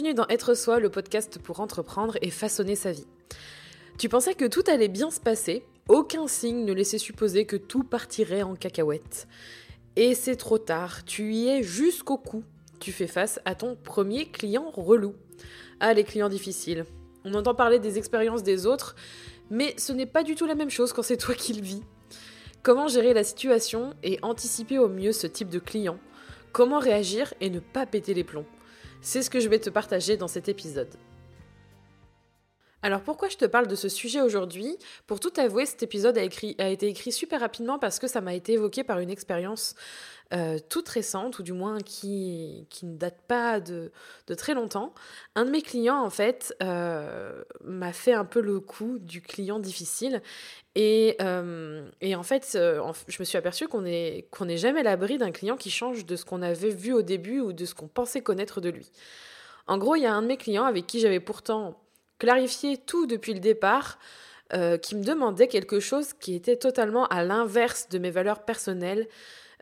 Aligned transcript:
Bienvenue 0.00 0.16
dans 0.16 0.28
Être 0.28 0.54
Soi, 0.54 0.80
le 0.80 0.88
podcast 0.88 1.38
pour 1.38 1.60
entreprendre 1.60 2.16
et 2.22 2.30
façonner 2.30 2.74
sa 2.74 2.90
vie. 2.90 3.06
Tu 3.98 4.08
pensais 4.08 4.32
que 4.32 4.46
tout 4.46 4.62
allait 4.66 4.88
bien 4.88 5.10
se 5.10 5.20
passer, 5.20 5.62
aucun 5.88 6.26
signe 6.26 6.64
ne 6.64 6.72
laissait 6.72 6.96
supposer 6.96 7.44
que 7.44 7.56
tout 7.56 7.84
partirait 7.84 8.40
en 8.40 8.54
cacahuète. 8.54 9.28
Et 9.96 10.14
c'est 10.14 10.36
trop 10.36 10.56
tard, 10.56 11.04
tu 11.04 11.34
y 11.34 11.48
es 11.48 11.62
jusqu'au 11.62 12.16
cou. 12.16 12.44
Tu 12.78 12.92
fais 12.92 13.06
face 13.06 13.40
à 13.44 13.54
ton 13.54 13.76
premier 13.76 14.24
client 14.24 14.70
relou. 14.70 15.14
Ah, 15.80 15.92
les 15.92 16.04
clients 16.04 16.30
difficiles. 16.30 16.86
On 17.26 17.34
entend 17.34 17.54
parler 17.54 17.78
des 17.78 17.98
expériences 17.98 18.42
des 18.42 18.64
autres, 18.64 18.96
mais 19.50 19.74
ce 19.76 19.92
n'est 19.92 20.06
pas 20.06 20.22
du 20.22 20.34
tout 20.34 20.46
la 20.46 20.54
même 20.54 20.70
chose 20.70 20.94
quand 20.94 21.02
c'est 21.02 21.18
toi 21.18 21.34
qui 21.34 21.52
le 21.52 21.62
vis. 21.62 21.82
Comment 22.62 22.88
gérer 22.88 23.12
la 23.12 23.24
situation 23.24 23.92
et 24.02 24.18
anticiper 24.22 24.78
au 24.78 24.88
mieux 24.88 25.12
ce 25.12 25.26
type 25.26 25.50
de 25.50 25.58
client? 25.58 25.98
Comment 26.52 26.78
réagir 26.78 27.34
et 27.42 27.50
ne 27.50 27.60
pas 27.60 27.84
péter 27.84 28.14
les 28.14 28.24
plombs? 28.24 28.46
C'est 29.00 29.22
ce 29.22 29.30
que 29.30 29.40
je 29.40 29.48
vais 29.48 29.58
te 29.58 29.70
partager 29.70 30.16
dans 30.16 30.28
cet 30.28 30.48
épisode. 30.48 30.88
Alors 32.82 33.02
pourquoi 33.02 33.28
je 33.28 33.36
te 33.36 33.44
parle 33.44 33.66
de 33.66 33.74
ce 33.74 33.90
sujet 33.90 34.22
aujourd'hui? 34.22 34.78
Pour 35.06 35.20
tout 35.20 35.32
avouer, 35.36 35.66
cet 35.66 35.82
épisode 35.82 36.16
a, 36.16 36.22
été 36.22 36.88
écrit 36.88 37.12
super 37.12 37.40
rapidement 37.40 37.78
parce 37.78 37.98
que 37.98 38.06
ça 38.06 38.22
m'a 38.22 38.34
été 38.34 38.54
évoqué 38.54 38.84
par 38.84 39.00
une 39.00 39.10
expérience 39.10 39.74
euh, 40.32 40.58
toute 40.68 40.88
récente, 40.88 41.40
ou 41.40 41.42
du 41.42 41.52
moins 41.52 41.78
qui, 41.80 42.66
ne 42.82 42.96
date 42.96 43.20
pas 43.28 43.60
de, 43.60 43.90
très 44.36 44.54
longtemps. 44.54 44.94
Un 45.34 45.44
de 45.44 45.50
mes 45.50 45.60
clients, 45.60 46.02
en 46.02 46.08
fait, 46.08 46.54
euh, 46.62 47.42
m'a 47.64 47.92
fait 47.92 48.14
un 48.14 48.24
peu 48.24 48.40
le 48.40 48.60
coup 48.60 48.98
du 48.98 49.20
client 49.20 49.58
difficile. 49.58 50.22
Et, 50.74 51.16
euh, 51.20 51.86
en 52.14 52.22
fait, 52.22 52.48
je 52.52 53.16
me 53.18 53.24
suis 53.24 53.36
aperçue 53.36 53.68
qu'on 53.68 53.82
n'est 53.82 54.56
jamais 54.56 54.82
l'abri 54.82 55.18
d'un 55.18 55.32
client 55.32 55.56
qui 55.56 55.70
change 55.70 56.06
de 56.06 56.16
ce 56.16 56.24
qu'on 56.24 56.40
avait 56.40 56.70
vu 56.70 56.94
au 56.94 57.02
début 57.02 57.40
ou 57.40 57.52
de 57.52 57.66
ce 57.66 57.74
qu'on 57.74 57.88
pensait 57.88 58.22
connaître 58.22 58.62
de 58.62 58.70
lui. 58.70 58.90
En 59.66 59.76
gros, 59.76 59.96
il 59.96 60.02
y 60.02 60.06
a 60.06 60.14
un 60.14 60.22
de 60.22 60.28
mes 60.28 60.38
clients 60.38 60.64
avec 60.64 60.86
qui 60.86 61.00
j'avais 61.00 61.20
pourtant 61.20 61.76
clarifier 62.20 62.76
tout 62.76 63.06
depuis 63.06 63.34
le 63.34 63.40
départ, 63.40 63.98
euh, 64.52 64.78
qui 64.78 64.96
me 64.96 65.04
demandait 65.04 65.46
quelque 65.46 65.78
chose 65.78 66.12
qui 66.12 66.34
était 66.34 66.56
totalement 66.56 67.06
à 67.06 67.22
l'inverse 67.22 67.88
de 67.88 67.98
mes 67.98 68.10
valeurs 68.10 68.44
personnelles 68.44 69.06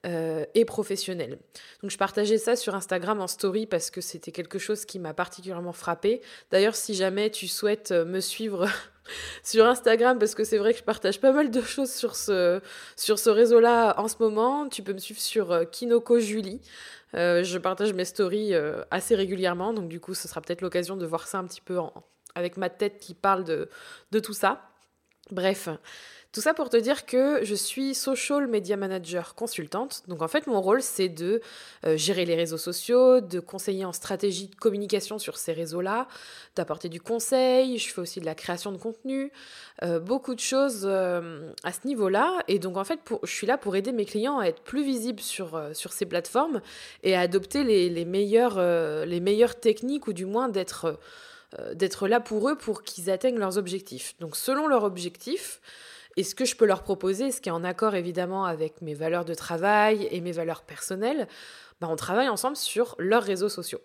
euh, 0.07 0.47
et 0.55 0.65
professionnelles. 0.65 1.39
Donc 1.83 1.91
je 1.91 1.99
partageais 1.99 2.39
ça 2.39 2.57
sur 2.57 2.75
Instagram 2.75 3.21
en 3.21 3.27
story 3.27 3.67
parce 3.67 3.91
que 3.91 4.01
c'était 4.01 4.33
quelque 4.33 4.59
chose 4.59 4.87
qui 4.87 4.99
m'a 4.99 5.13
particulièrement 5.13 5.75
frappé. 5.75 6.23
D'ailleurs, 6.51 6.75
si 6.75 6.95
jamais 6.95 7.29
tu 7.29 7.49
souhaites 7.49 7.91
euh, 7.91 8.07
me 8.07 8.21
suivre 8.21 8.67
sur 9.43 9.67
Instagram, 9.67 10.19
parce 10.19 10.35
que 10.35 10.43
c'est 10.43 10.57
vrai 10.57 10.73
que 10.73 10.79
je 10.79 10.85
partage 10.85 11.21
pas 11.21 11.33
mal 11.33 11.51
de 11.51 11.61
choses 11.61 11.93
sur 11.93 12.17
ce, 12.17 12.63
sur 12.97 13.19
ce 13.19 13.29
réseau-là 13.29 14.01
en 14.01 14.09
ce 14.09 14.17
moment, 14.21 14.71
tu 14.71 14.83
peux 14.83 14.95
me 14.95 14.99
suivre 14.99 15.21
sur 15.21 15.69
Kinoko 15.71 16.19
Julie. 16.19 16.63
je 17.13 17.59
partage 17.59 17.93
mes 17.93 18.07
stories 18.07 18.55
assez 18.91 19.15
régulièrement, 19.15 19.75
donc 19.75 19.89
du 19.89 20.01
coup, 20.01 20.15
ce 20.15 20.29
sera 20.29 20.41
peut-être 20.41 20.63
l'occasion 20.63 20.97
de 20.97 21.05
voir 21.05 21.27
ça 21.27 21.39
un 21.39 21.45
petit 21.45 21.61
peu 21.61 21.79
en, 21.79 21.93
avec 22.35 22.57
ma 22.57 22.71
tête 22.71 22.99
qui 22.99 23.15
parle 23.15 23.45
de, 23.45 23.69
de 24.13 24.21
tout 24.21 24.35
ça. 24.35 24.63
Bref, 25.31 25.69
tout 26.31 26.43
ça 26.43 26.53
pour 26.53 26.69
te 26.69 26.77
dire 26.77 27.07
que 27.07 27.43
je 27.43 27.55
suis 27.55 27.95
social 27.95 28.47
media 28.47 28.77
manager 28.77 29.35
consultante. 29.35 30.03
Donc 30.09 30.21
en 30.21 30.29
fait, 30.29 30.47
mon 30.47 30.61
rôle, 30.61 30.83
c'est 30.83 31.09
de 31.09 31.41
euh, 31.87 31.97
gérer 31.97 32.27
les 32.27 32.35
réseaux 32.35 32.59
sociaux, 32.59 33.23
de 33.23 33.41
conseiller 33.41 33.87
en 33.87 33.93
stratégie 33.93 34.49
de 34.49 34.55
communication 34.55 35.19
sur 35.19 35.39
ces 35.39 35.55
réseaux-là, 35.55 36.07
d'apporter 36.55 36.91
du 36.91 37.01
conseil. 37.01 37.79
Je 37.79 37.93
fais 37.93 38.03
aussi 38.03 38.21
de 38.21 38.27
la 38.27 38.35
création 38.35 38.73
de 38.73 38.77
contenu, 38.77 39.33
euh, 39.83 40.01
beaucoup 40.01 40.35
de 40.35 40.41
choses 40.41 40.83
euh, 40.85 41.51
à 41.65 41.73
ce 41.73 41.87
niveau-là. 41.87 42.43
Et 42.47 42.59
donc 42.59 42.77
en 42.77 42.85
fait, 42.85 43.01
je 43.23 43.33
suis 43.33 43.47
là 43.47 43.57
pour 43.57 43.75
aider 43.75 43.93
mes 43.93 44.05
clients 44.05 44.39
à 44.39 44.49
être 44.49 44.61
plus 44.61 44.85
visibles 44.85 45.23
sur, 45.23 45.59
sur 45.73 45.93
ces 45.93 46.05
plateformes 46.05 46.61
et 47.05 47.17
à 47.17 47.21
adopter 47.21 47.65
les, 47.65 47.89
les 47.89 48.05
meilleures, 48.05 48.61
les 49.07 49.21
meilleures 49.21 49.59
techniques 49.59 50.07
ou 50.07 50.13
du 50.13 50.27
moins 50.27 50.51
d'être 50.51 50.99
d'être 51.75 52.09
là 52.09 52.21
pour 52.21 52.49
eux 52.49 52.57
pour 52.57 52.83
qu'ils 52.83 53.11
atteignent 53.11 53.39
leurs 53.39 53.59
objectifs. 53.59 54.15
Donc 54.19 54.37
selon 54.37 54.67
leurs 54.67 54.85
objectifs, 54.85 55.61
et 56.19 56.25
ce 56.25 56.35
que 56.35 56.45
je 56.45 56.57
peux 56.57 56.67
leur 56.67 56.83
proposer, 56.83 57.31
ce 57.31 57.41
qui 57.41 57.49
est 57.49 57.53
en 57.53 57.63
accord 57.63 57.95
évidemment 57.95 58.45
avec 58.45 58.83
mes 58.83 58.95
valeurs 58.95 59.25
de 59.25 59.35
travail 59.35 60.09
et 60.11 60.21
mes 60.21 60.33
valeurs 60.33 60.63
personnelles, 60.63 61.29
bah, 61.81 61.87
on 61.89 61.95
travaille 61.95 62.29
ensemble 62.29 62.57
sur 62.57 62.97
leurs 62.99 63.23
réseaux 63.23 63.49
sociaux. 63.49 63.81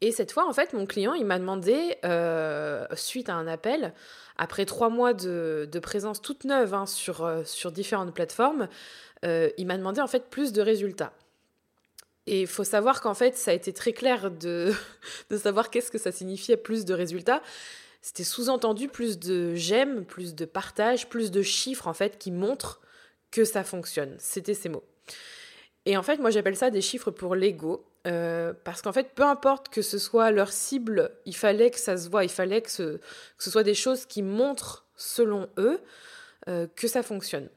Et 0.00 0.10
cette 0.10 0.32
fois, 0.32 0.48
en 0.48 0.54
fait, 0.54 0.72
mon 0.72 0.86
client, 0.86 1.12
il 1.12 1.26
m'a 1.26 1.38
demandé, 1.38 1.96
euh, 2.04 2.86
suite 2.94 3.28
à 3.28 3.34
un 3.34 3.46
appel, 3.46 3.92
après 4.38 4.64
trois 4.64 4.88
mois 4.88 5.12
de, 5.12 5.68
présence 5.82 6.22
toute 6.22 6.44
neuve 6.44 6.72
hein, 6.72 6.86
sur, 6.86 7.24
euh, 7.24 7.44
sur 7.44 7.72
différentes 7.72 8.14
plateformes, 8.14 8.68
il 9.22 9.66
m'a 9.66 9.76
demandé 9.76 10.00
en 10.00 10.06
fait 10.06 10.30
plus 10.30 10.52
de 10.52 10.62
résultats. 10.62 11.12
Et 12.26 12.42
il 12.42 12.46
faut 12.46 12.64
savoir 12.64 13.00
qu'en 13.00 13.14
fait, 13.14 13.36
ça 13.36 13.52
a 13.52 13.54
été 13.54 13.72
très 13.72 13.92
clair 13.92 14.30
de, 14.30 14.72
de 15.30 15.36
savoir 15.36 15.70
qu'est-ce 15.70 15.90
que 15.90 15.98
ça 15.98 16.12
signifiait 16.12 16.56
plus 16.56 16.84
de 16.84 16.94
résultats. 16.94 17.42
C'était 18.02 18.24
sous-entendu 18.24 18.88
plus 18.88 19.18
de 19.18 19.54
j'aime, 19.54 20.04
plus 20.04 20.34
de 20.34 20.44
partage, 20.44 21.08
plus 21.08 21.30
de 21.30 21.42
chiffres 21.42 21.88
en 21.88 21.94
fait 21.94 22.18
qui 22.18 22.30
montrent 22.30 22.80
que 23.30 23.44
ça 23.44 23.64
fonctionne. 23.64 24.14
C'était 24.18 24.54
ces 24.54 24.68
mots. 24.68 24.84
Et 25.86 25.96
en 25.96 26.02
fait, 26.02 26.18
moi 26.18 26.30
j'appelle 26.30 26.56
ça 26.56 26.70
des 26.70 26.80
chiffres 26.80 27.10
pour 27.10 27.34
l'ego. 27.34 27.84
Euh, 28.06 28.52
parce 28.64 28.82
qu'en 28.82 28.92
fait, 28.92 29.14
peu 29.14 29.24
importe 29.24 29.68
que 29.68 29.82
ce 29.82 29.98
soit 29.98 30.30
leur 30.30 30.52
cible, 30.52 31.10
il 31.24 31.34
fallait 31.34 31.70
que 31.70 31.78
ça 31.78 31.96
se 31.96 32.08
voit, 32.08 32.22
il 32.22 32.30
fallait 32.30 32.62
que 32.62 32.70
ce, 32.70 32.98
que 33.38 33.50
soit 33.50 33.64
des 33.64 33.74
choses 33.74 34.06
qui 34.06 34.22
montrent, 34.22 34.86
selon 34.94 35.48
eux, 35.58 35.80
euh, 36.48 36.68
que 36.76 36.86
ça 36.86 37.02
fonctionne. 37.02 37.48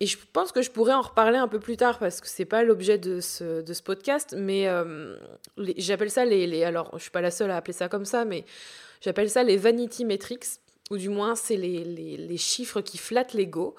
Et 0.00 0.06
je 0.06 0.16
pense 0.32 0.52
que 0.52 0.62
je 0.62 0.70
pourrais 0.70 0.94
en 0.94 1.00
reparler 1.00 1.38
un 1.38 1.48
peu 1.48 1.58
plus 1.58 1.76
tard 1.76 1.98
parce 1.98 2.20
que 2.20 2.28
c'est 2.28 2.44
pas 2.44 2.62
l'objet 2.62 2.98
de 2.98 3.20
ce, 3.20 3.62
de 3.62 3.72
ce, 3.72 3.82
podcast, 3.82 4.34
mais 4.38 4.68
euh, 4.68 5.16
j'appelle 5.76 6.10
ça 6.10 6.24
les, 6.24 6.46
les, 6.46 6.62
Alors, 6.62 6.90
je 6.94 7.02
suis 7.02 7.10
pas 7.10 7.20
la 7.20 7.32
seule 7.32 7.50
à 7.50 7.56
appeler 7.56 7.72
ça 7.72 7.88
comme 7.88 8.04
ça, 8.04 8.24
mais 8.24 8.44
j'appelle 9.00 9.28
ça 9.28 9.42
les 9.42 9.56
vanity 9.56 10.04
metrics, 10.04 10.46
ou 10.92 10.98
du 10.98 11.08
moins, 11.08 11.34
c'est 11.34 11.56
les, 11.56 11.82
les, 11.82 12.16
les, 12.16 12.36
chiffres 12.36 12.80
qui 12.80 12.96
flattent 12.96 13.32
l'ego. 13.32 13.74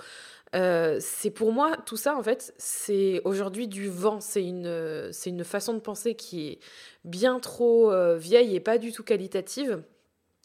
Euh, 0.55 0.97
c'est 0.99 1.29
pour 1.29 1.53
moi, 1.53 1.77
tout 1.85 1.95
ça, 1.95 2.17
en 2.17 2.23
fait, 2.23 2.53
c'est 2.57 3.21
aujourd'hui 3.23 3.69
du 3.69 3.87
vent. 3.87 4.19
C'est 4.19 4.43
une, 4.43 5.11
une 5.25 5.43
façon 5.45 5.73
de 5.73 5.79
penser 5.79 6.15
qui 6.15 6.49
est 6.49 6.59
bien 7.05 7.39
trop 7.39 7.93
euh, 7.93 8.17
vieille 8.17 8.55
et 8.57 8.59
pas 8.59 8.77
du 8.77 8.91
tout 8.91 9.03
qualitative, 9.03 9.81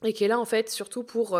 et 0.04 0.12
qui 0.12 0.22
est 0.22 0.28
là, 0.28 0.38
en 0.38 0.44
fait, 0.44 0.70
surtout 0.70 1.02
pour 1.02 1.36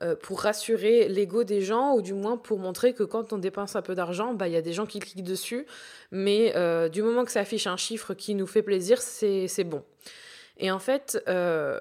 euh, 0.00 0.14
pour 0.14 0.42
rassurer 0.42 1.08
l'ego 1.08 1.42
des 1.42 1.60
gens 1.60 1.94
ou 1.94 2.02
du 2.02 2.14
moins 2.14 2.36
pour 2.36 2.60
montrer 2.60 2.94
que 2.94 3.02
quand 3.02 3.32
on 3.32 3.38
dépense 3.38 3.74
un 3.74 3.82
peu 3.82 3.96
d'argent, 3.96 4.32
bah, 4.32 4.46
il 4.46 4.54
y 4.54 4.56
a 4.56 4.62
des 4.62 4.72
gens 4.72 4.86
qui 4.86 5.00
cliquent 5.00 5.24
dessus, 5.24 5.66
mais 6.12 6.52
euh, 6.54 6.88
du 6.88 7.02
moment 7.02 7.24
que 7.24 7.32
ça 7.32 7.40
affiche 7.40 7.66
un 7.66 7.76
chiffre 7.76 8.14
qui 8.14 8.36
nous 8.36 8.46
fait 8.46 8.62
plaisir, 8.62 9.02
c'est 9.02 9.64
bon. 9.64 9.82
Et 10.56 10.70
en 10.70 10.78
fait, 10.78 11.20
euh, 11.26 11.80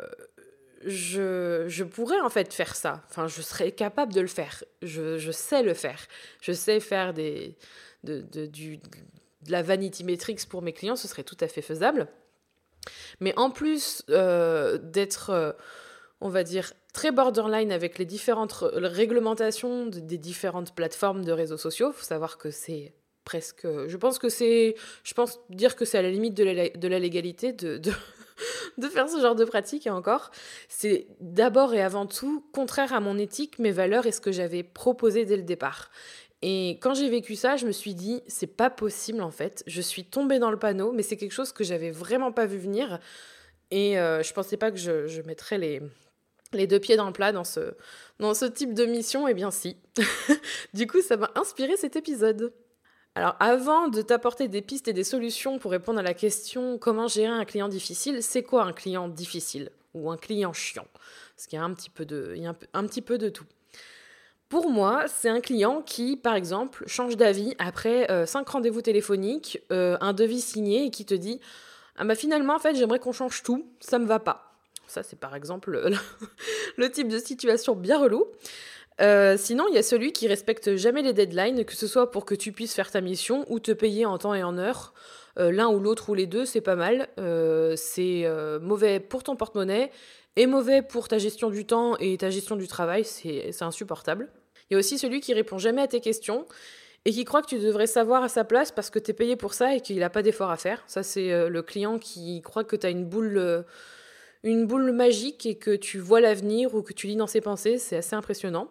je, 0.83 1.65
je, 1.67 1.83
pourrais 1.83 2.19
en 2.19 2.29
fait 2.29 2.51
faire 2.55 2.75
ça, 2.75 3.03
enfin 3.07 3.27
je 3.27 3.39
serais 3.43 3.71
capable 3.71 4.13
de 4.13 4.21
le 4.21 4.27
faire, 4.27 4.63
je, 4.81 5.19
je 5.19 5.31
sais 5.31 5.61
le 5.61 5.75
faire, 5.75 6.07
je 6.41 6.53
sais 6.53 6.79
faire 6.79 7.13
des, 7.13 7.55
de, 8.03 8.21
de, 8.21 8.47
du, 8.47 8.77
de 8.77 9.51
la 9.51 9.61
vanity 9.61 10.03
metrics 10.03 10.49
pour 10.49 10.63
mes 10.63 10.73
clients, 10.73 10.95
ce 10.95 11.07
serait 11.07 11.23
tout 11.23 11.37
à 11.39 11.47
fait 11.47 11.61
faisable. 11.61 12.07
Mais 13.19 13.37
en 13.37 13.51
plus 13.51 14.03
d'être 14.07 15.55
on 16.19 16.29
va 16.29 16.43
dire, 16.43 16.73
très 16.93 17.11
borderline 17.11 17.71
avec 17.71 17.99
les 17.99 18.05
différentes 18.05 18.53
réglementations 18.73 19.85
des 19.85 20.17
différentes 20.17 20.73
plateformes 20.73 21.23
de 21.23 21.31
réseaux 21.31 21.57
sociaux. 21.57 21.89
Il 21.91 21.97
faut 21.97 22.05
savoir 22.05 22.37
que 22.37 22.49
c'est 22.49 22.93
presque... 23.23 23.67
Je 23.87 23.97
pense 23.97 24.17
que 24.17 24.29
c'est... 24.29 24.75
Je 25.03 25.13
pense 25.13 25.39
dire 25.49 25.75
que 25.75 25.85
c'est 25.85 25.97
à 25.97 26.01
la 26.01 26.09
limite 26.09 26.33
de 26.33 26.43
la, 26.87 26.99
légalité 26.99 27.53
de, 27.53 27.77
de, 28.77 28.87
faire 28.87 29.09
ce 29.09 29.21
genre 29.21 29.35
de 29.35 29.45
pratique, 29.45 29.85
et 29.85 29.91
encore. 29.91 30.31
C'est 30.69 31.07
d'abord 31.19 31.75
et 31.75 31.81
avant 31.81 32.07
tout 32.07 32.43
contraire 32.51 32.93
à 32.93 32.99
mon 32.99 33.17
éthique, 33.19 33.59
mes 33.59 33.71
valeurs 33.71 34.07
et 34.07 34.11
ce 34.11 34.21
que 34.21 34.31
j'avais 34.31 34.63
proposé 34.63 35.23
dès 35.25 35.37
le 35.37 35.43
départ. 35.43 35.91
Et 36.41 36.79
quand 36.81 36.95
j'ai 36.95 37.09
vécu 37.09 37.35
ça, 37.35 37.57
je 37.57 37.67
me 37.67 37.71
suis 37.71 37.93
dit, 37.93 38.21
c'est 38.27 38.55
pas 38.55 38.69
possible 38.71 39.21
en 39.21 39.31
fait. 39.31 39.63
Je 39.67 39.81
suis 39.81 40.03
tombée 40.05 40.39
dans 40.39 40.51
le 40.51 40.57
panneau, 40.57 40.91
mais 40.93 41.03
c'est 41.03 41.17
quelque 41.17 41.31
chose 41.31 41.51
que 41.51 41.63
j'avais 41.63 41.91
vraiment 41.91 42.31
pas 42.31 42.47
vu 42.47 42.57
venir. 42.57 42.99
Et 43.69 43.99
euh, 43.99 44.23
je 44.23 44.33
pensais 44.33 44.55
pas 44.55 44.71
que 44.71 44.77
je 44.77 45.21
mettrais 45.23 45.57
les, 45.57 45.81
les 46.53 46.67
deux 46.67 46.79
pieds 46.79 46.95
dans 46.95 47.07
le 47.07 47.13
plat 47.13 47.31
dans 47.31 47.43
ce, 47.43 47.73
dans 48.19 48.33
ce 48.33 48.45
type 48.45 48.73
de 48.73 48.85
mission 48.85 49.27
Eh 49.27 49.33
bien 49.33 49.51
si. 49.51 49.77
du 50.73 50.87
coup, 50.87 51.01
ça 51.01 51.17
m'a 51.17 51.31
inspiré 51.35 51.77
cet 51.77 51.95
épisode. 51.95 52.53
Alors 53.17 53.35
avant 53.39 53.87
de 53.87 54.03
t'apporter 54.03 54.47
des 54.47 54.61
pistes 54.61 54.87
et 54.87 54.93
des 54.93 55.03
solutions 55.03 55.57
pour 55.57 55.71
répondre 55.71 55.97
à 55.97 56.03
la 56.03 56.13
question 56.13 56.77
comment 56.77 57.07
gérer 57.07 57.33
un 57.33 57.45
client 57.45 57.67
difficile, 57.67 58.21
c'est 58.21 58.43
quoi 58.43 58.63
un 58.63 58.73
client 58.73 59.07
difficile 59.07 59.71
ou 59.95 60.11
un 60.11 60.17
client 60.17 60.53
chiant? 60.53 60.85
Parce 61.35 61.47
qu'il 61.47 61.57
y 61.57 61.59
a 61.59 61.65
un 61.65 61.73
petit 61.73 61.89
peu 61.89 62.05
de, 62.05 62.35
un, 62.73 62.85
petit 62.85 63.01
peu 63.01 63.17
de 63.17 63.29
tout. 63.29 63.45
Pour 64.49 64.69
moi, 64.69 65.05
c'est 65.07 65.29
un 65.29 65.41
client 65.41 65.81
qui, 65.81 66.15
par 66.15 66.35
exemple, 66.35 66.83
change 66.85 67.17
d'avis 67.17 67.55
après 67.57 68.09
euh, 68.11 68.27
cinq 68.27 68.47
rendez-vous 68.49 68.83
téléphoniques, 68.83 69.63
euh, 69.71 69.97
un 69.99 70.13
devis 70.13 70.41
signé 70.41 70.85
et 70.85 70.91
qui 70.91 71.03
te 71.03 71.15
dit 71.15 71.39
Ah 71.95 72.05
bah 72.05 72.13
finalement, 72.13 72.55
en 72.55 72.59
fait, 72.59 72.75
j'aimerais 72.75 72.99
qu'on 72.99 73.13
change 73.13 73.41
tout, 73.41 73.67
ça 73.79 73.97
me 73.97 74.05
va 74.05 74.19
pas. 74.19 74.46
Ça, 74.87 75.03
c'est 75.03 75.19
par 75.19 75.35
exemple 75.35 75.89
le 76.77 76.91
type 76.91 77.07
de 77.07 77.19
situation 77.19 77.75
bien 77.75 77.99
relou. 77.99 78.25
Euh, 78.99 79.37
sinon, 79.37 79.65
il 79.69 79.75
y 79.75 79.77
a 79.77 79.83
celui 79.83 80.11
qui 80.11 80.27
respecte 80.27 80.75
jamais 80.75 81.03
les 81.03 81.13
deadlines, 81.13 81.65
que 81.65 81.75
ce 81.75 81.85
soit 81.85 82.09
pour 82.09 82.25
que 82.25 82.33
tu 82.33 82.51
puisses 82.51 82.73
faire 82.73 82.89
ta 82.89 83.01
mission 83.01 83.45
ou 83.47 83.59
te 83.59 83.71
payer 83.71 84.05
en 84.05 84.17
temps 84.17 84.33
et 84.33 84.43
en 84.43 84.57
heure. 84.57 84.93
l'un 85.37 85.67
ou 85.67 85.79
l'autre 85.79 86.09
ou 86.09 86.15
les 86.15 86.25
deux, 86.25 86.45
c'est 86.45 86.61
pas 86.61 86.75
mal. 86.75 87.07
c'est 87.75 88.25
mauvais 88.59 88.99
pour 88.99 89.21
ton 89.21 89.35
porte-monnaie 89.35 89.91
et 90.35 90.45
mauvais 90.45 90.81
pour 90.81 91.07
ta 91.07 91.17
gestion 91.17 91.49
du 91.49 91.65
temps 91.65 91.95
et 91.97 92.17
ta 92.17 92.29
gestion 92.29 92.55
du 92.55 92.67
travail, 92.67 93.03
c'est 93.03 93.61
insupportable. 93.61 94.29
Il 94.69 94.73
y 94.73 94.75
a 94.75 94.79
aussi 94.79 94.97
celui 94.97 95.19
qui 95.19 95.33
répond 95.33 95.57
jamais 95.57 95.81
à 95.81 95.87
tes 95.87 95.99
questions 95.99 96.45
et 97.05 97.11
qui 97.11 97.25
croit 97.25 97.41
que 97.41 97.47
tu 97.47 97.57
devrais 97.57 97.87
savoir 97.87 98.23
à 98.23 98.29
sa 98.29 98.43
place 98.43 98.71
parce 98.71 98.89
que 98.89 98.99
tu 98.99 99.11
es 99.11 99.13
payé 99.13 99.35
pour 99.35 99.53
ça 99.53 99.75
et 99.75 99.81
qu'il 99.81 99.97
n'a 99.97 100.09
pas 100.09 100.21
d'effort 100.21 100.51
à 100.51 100.57
faire. 100.57 100.83
Ça, 100.87 101.03
c'est 101.03 101.31
euh, 101.31 101.49
le 101.49 101.61
client 101.61 101.99
qui 101.99 102.41
croit 102.41 102.63
que 102.63 102.75
tu 102.75 102.85
as 102.85 102.89
une 102.89 103.05
boule, 103.05 103.37
euh, 103.37 103.63
une 104.43 104.65
boule 104.65 104.91
magique 104.91 105.45
et 105.45 105.55
que 105.55 105.75
tu 105.75 105.99
vois 105.99 106.21
l'avenir 106.21 106.75
ou 106.75 106.81
que 106.81 106.93
tu 106.93 107.07
lis 107.07 107.15
dans 107.15 107.27
ses 107.27 107.41
pensées. 107.41 107.77
C'est 107.77 107.97
assez 107.97 108.15
impressionnant. 108.15 108.69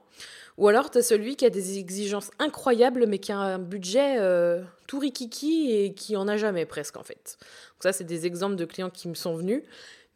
Ou 0.59 0.69
alors, 0.69 0.91
tu 0.91 0.99
as 0.99 1.03
celui 1.03 1.37
qui 1.37 1.45
a 1.45 1.51
des 1.51 1.79
exigences 1.79 2.31
incroyables 2.39 3.07
mais 3.07 3.19
qui 3.19 3.33
a 3.33 3.39
un 3.39 3.59
budget 3.59 4.17
euh, 4.19 4.63
tout 4.87 4.99
rikiki 4.99 5.73
et 5.73 5.95
qui 5.95 6.17
en 6.17 6.29
a 6.29 6.37
jamais 6.37 6.65
presque 6.65 6.97
en 6.97 7.03
fait. 7.03 7.37
Donc 7.41 7.83
ça, 7.83 7.93
c'est 7.93 8.05
des 8.05 8.27
exemples 8.27 8.57
de 8.57 8.65
clients 8.65 8.91
qui 8.91 9.09
me 9.09 9.15
sont 9.15 9.35
venus 9.35 9.63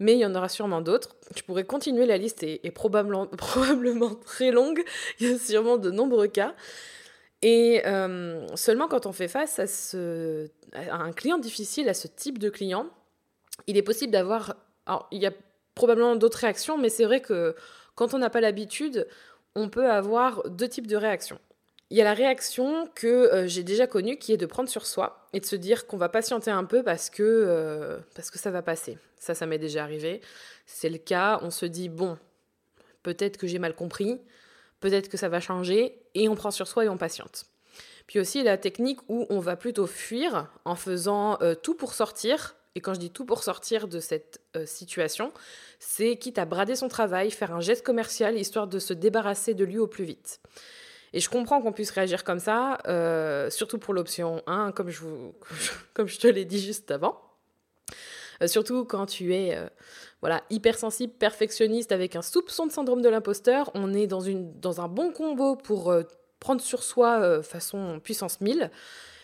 mais 0.01 0.15
il 0.15 0.19
y 0.19 0.27
en 0.27 0.35
aura 0.35 0.49
sûrement 0.49 0.81
d'autres. 0.81 1.15
Je 1.37 1.43
pourrais 1.43 1.65
continuer, 1.65 2.07
la 2.07 2.17
liste 2.17 2.43
est, 2.43 2.71
probablement, 2.73 3.27
probablement 3.37 4.15
très 4.15 4.51
longue, 4.51 4.83
il 5.21 5.31
y 5.31 5.33
a 5.33 5.39
sûrement 5.39 5.77
de 5.77 5.91
nombreux 5.91 6.27
cas. 6.27 6.55
Et 7.43 7.83
euh, 7.87 8.45
seulement 8.57 8.89
quand 8.89 9.07
on 9.07 9.13
fait 9.13 9.29
face 9.29 9.59
à, 9.59 9.67
ce, 9.67 10.49
à 10.75 10.97
un 10.97 11.13
client 11.13 11.39
difficile, 11.39 11.89
à 11.89 11.95
ce 11.95 12.09
type 12.09 12.39
de 12.39 12.51
client, 12.51 12.87
il 13.67 13.77
est 13.77 13.83
possible 13.83 14.13
d'avoir... 14.13 14.57
Alors, 14.91 15.07
il 15.13 15.23
y 15.23 15.27
a 15.27 15.33
probablement 15.77 16.17
d'autres 16.17 16.39
réactions, 16.39 16.77
mais 16.77 16.89
c'est 16.89 17.05
vrai 17.05 17.21
que 17.21 17.55
quand 17.95 18.13
on 18.13 18.19
n'a 18.19 18.29
pas 18.29 18.41
l'habitude, 18.41 19.07
on 19.55 19.69
peut 19.69 19.89
avoir 19.89 20.51
deux 20.51 20.67
types 20.67 20.89
de 20.89 20.97
réactions. 20.97 21.39
Il 21.91 21.97
y 21.97 22.01
a 22.01 22.05
la 22.05 22.13
réaction 22.13 22.89
que 22.97 23.07
euh, 23.07 23.47
j'ai 23.47 23.63
déjà 23.63 23.87
connue 23.87 24.19
qui 24.19 24.33
est 24.33 24.37
de 24.37 24.47
prendre 24.47 24.69
sur 24.69 24.87
soi 24.87 25.29
et 25.33 25.39
de 25.39 25.47
se 25.47 25.55
dire 25.55 25.87
qu'on 25.87 25.97
va 25.97 26.09
patienter 26.09 26.51
un 26.51 26.65
peu 26.65 26.83
parce 26.83 27.09
que, 27.09 27.23
euh, 27.23 27.99
parce 28.17 28.33
que 28.33 28.39
ça 28.41 28.51
va 28.51 28.63
passer. 28.63 28.99
Ça, 29.17 29.37
ça 29.37 29.47
m'est 29.47 29.59
déjà 29.59 29.85
arrivé. 29.85 30.23
C'est 30.67 30.89
le 30.89 30.99
cas, 30.99 31.39
on 31.43 31.51
se 31.51 31.67
dit, 31.67 31.89
bon, 31.89 32.19
peut-être 33.05 33.37
que 33.37 33.47
j'ai 33.47 33.61
mal 33.61 33.77
compris, 33.77 34.21
peut-être 34.81 35.09
que 35.09 35.17
ça 35.17 35.29
va 35.29 35.39
changer, 35.39 36.03
et 36.15 36.29
on 36.29 36.35
prend 36.35 36.51
sur 36.51 36.67
soi 36.67 36.85
et 36.85 36.89
on 36.89 36.97
patiente. 36.97 37.47
Puis 38.09 38.19
aussi 38.19 38.43
la 38.43 38.59
technique 38.59 38.99
où 39.09 39.25
on 39.31 39.39
va 39.39 39.55
plutôt 39.55 39.87
fuir 39.87 40.49
en 40.65 40.75
faisant 40.75 41.39
euh, 41.43 41.55
tout 41.55 41.77
pour 41.77 41.95
sortir. 41.95 42.57
Et 42.77 42.81
quand 42.81 42.95
je 42.95 43.01
dis 43.01 43.11
tout 43.11 43.25
pour 43.25 43.43
sortir 43.43 43.89
de 43.89 43.99
cette 43.99 44.41
situation, 44.65 45.33
c'est 45.81 46.17
quitte 46.17 46.39
à 46.39 46.45
brader 46.45 46.77
son 46.77 46.89
travail, 46.89 47.31
faire 47.31 47.53
un 47.53 47.61
geste 47.61 47.85
commercial, 47.85 48.39
histoire 48.39 48.69
de 48.69 48.79
se 48.79 48.93
débarrasser 48.93 49.55
de 49.55 49.65
lui 49.65 49.79
au 49.79 49.89
plus 49.89 50.05
vite. 50.05 50.41
Et 51.13 51.21
je 51.21 51.29
comprends 51.29 51.61
qu'on 51.61 51.73
puisse 51.73 51.91
réagir 51.91 52.23
comme 52.25 52.39
ça, 52.39 52.79
euh, 52.87 53.51
surtout 53.51 53.79
pour 53.79 53.95
l'option 53.95 54.43
1, 54.47 54.73
comme 54.73 54.91
je, 54.91 55.05
comme 55.95 56.07
je 56.07 56.19
te 56.19 56.29
l'ai 56.29 56.45
dit 56.45 56.61
juste 56.61 56.91
avant. 56.91 57.21
Euh, 58.43 58.47
surtout 58.47 58.85
quand 58.85 59.07
tu 59.07 59.35
es 59.35 59.57
euh, 59.57 59.67
voilà, 60.21 60.43
hypersensible, 60.51 61.13
perfectionniste, 61.13 61.93
avec 61.93 62.15
un 62.17 62.23
soupçon 62.23 62.67
de 62.67 62.73
syndrome 62.73 63.03
de 63.03 63.09
l'imposteur, 63.09 63.71
on 63.75 63.93
est 63.93 64.07
dans, 64.07 64.21
une, 64.21 64.59
dans 64.61 64.81
un 64.81 64.89
bon 64.89 65.13
combo 65.13 65.57
pour 65.57 65.93
prendre 66.39 66.61
sur 66.61 66.83
soi 66.83 67.43
façon 67.43 68.01
puissance 68.03 68.41
1000. 68.41 68.71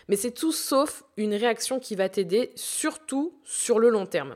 Mais 0.07 0.15
c'est 0.15 0.31
tout 0.31 0.51
sauf 0.51 1.03
une 1.17 1.33
réaction 1.35 1.79
qui 1.79 1.95
va 1.95 2.09
t'aider, 2.09 2.51
surtout 2.55 3.39
sur 3.43 3.79
le 3.79 3.89
long 3.89 4.05
terme. 4.05 4.35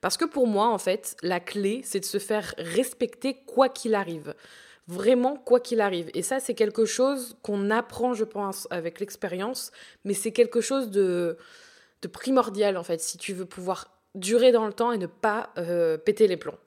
Parce 0.00 0.16
que 0.16 0.24
pour 0.24 0.46
moi, 0.46 0.68
en 0.68 0.78
fait, 0.78 1.16
la 1.22 1.40
clé, 1.40 1.80
c'est 1.84 2.00
de 2.00 2.04
se 2.04 2.18
faire 2.18 2.54
respecter 2.58 3.42
quoi 3.46 3.68
qu'il 3.68 3.94
arrive 3.94 4.34
vraiment 4.88 5.36
quoi 5.36 5.60
qu'il 5.60 5.80
arrive. 5.80 6.10
Et 6.14 6.22
ça, 6.22 6.40
c'est 6.40 6.54
quelque 6.54 6.84
chose 6.84 7.36
qu'on 7.42 7.70
apprend, 7.70 8.14
je 8.14 8.24
pense, 8.24 8.68
avec 8.70 9.00
l'expérience, 9.00 9.72
mais 10.04 10.14
c'est 10.14 10.32
quelque 10.32 10.60
chose 10.60 10.90
de, 10.90 11.36
primordial, 12.12 12.76
en 12.76 12.84
fait, 12.84 13.00
si 13.00 13.18
tu 13.18 13.32
veux 13.32 13.46
pouvoir 13.46 13.90
durer 14.14 14.52
dans 14.52 14.66
le 14.66 14.72
temps 14.72 14.92
et 14.92 14.98
ne 14.98 15.06
pas 15.06 15.50
euh, 15.58 15.98
péter 15.98 16.28
les 16.28 16.36
plombs. 16.36 16.58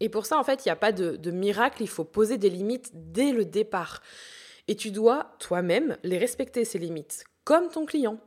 Et 0.00 0.08
pour 0.08 0.24
ça, 0.24 0.38
en 0.38 0.44
fait, 0.44 0.64
il 0.64 0.68
n'y 0.68 0.72
a 0.72 0.76
pas 0.76 0.92
de 0.92 1.30
miracle, 1.30 1.82
il 1.82 1.88
faut 1.88 2.04
poser 2.04 2.38
des 2.38 2.50
limites 2.50 2.90
dès 2.94 3.32
le 3.32 3.44
départ. 3.44 4.02
Et 4.68 4.74
tu 4.74 4.90
dois 4.90 5.34
toi-même 5.38 5.96
les 6.02 6.18
respecter, 6.18 6.64
ces 6.64 6.78
limites, 6.78 7.24
comme 7.46 7.70
ton 7.70 7.86
client. 7.86 8.18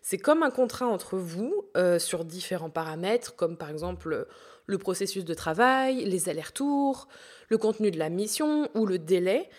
C'est 0.00 0.16
comme 0.16 0.42
un 0.42 0.50
contrat 0.50 0.86
entre 0.86 1.18
vous 1.18 1.66
euh, 1.76 1.98
sur 1.98 2.24
différents 2.24 2.70
paramètres, 2.70 3.36
comme 3.36 3.58
par 3.58 3.68
exemple 3.68 4.26
le 4.66 4.78
processus 4.78 5.24
de 5.26 5.34
travail, 5.34 6.04
les 6.04 6.30
allers-retours, 6.30 7.08
le 7.48 7.58
contenu 7.58 7.90
de 7.90 7.98
la 7.98 8.08
mission 8.08 8.70
ou 8.74 8.86
le 8.86 8.98
délai. 8.98 9.50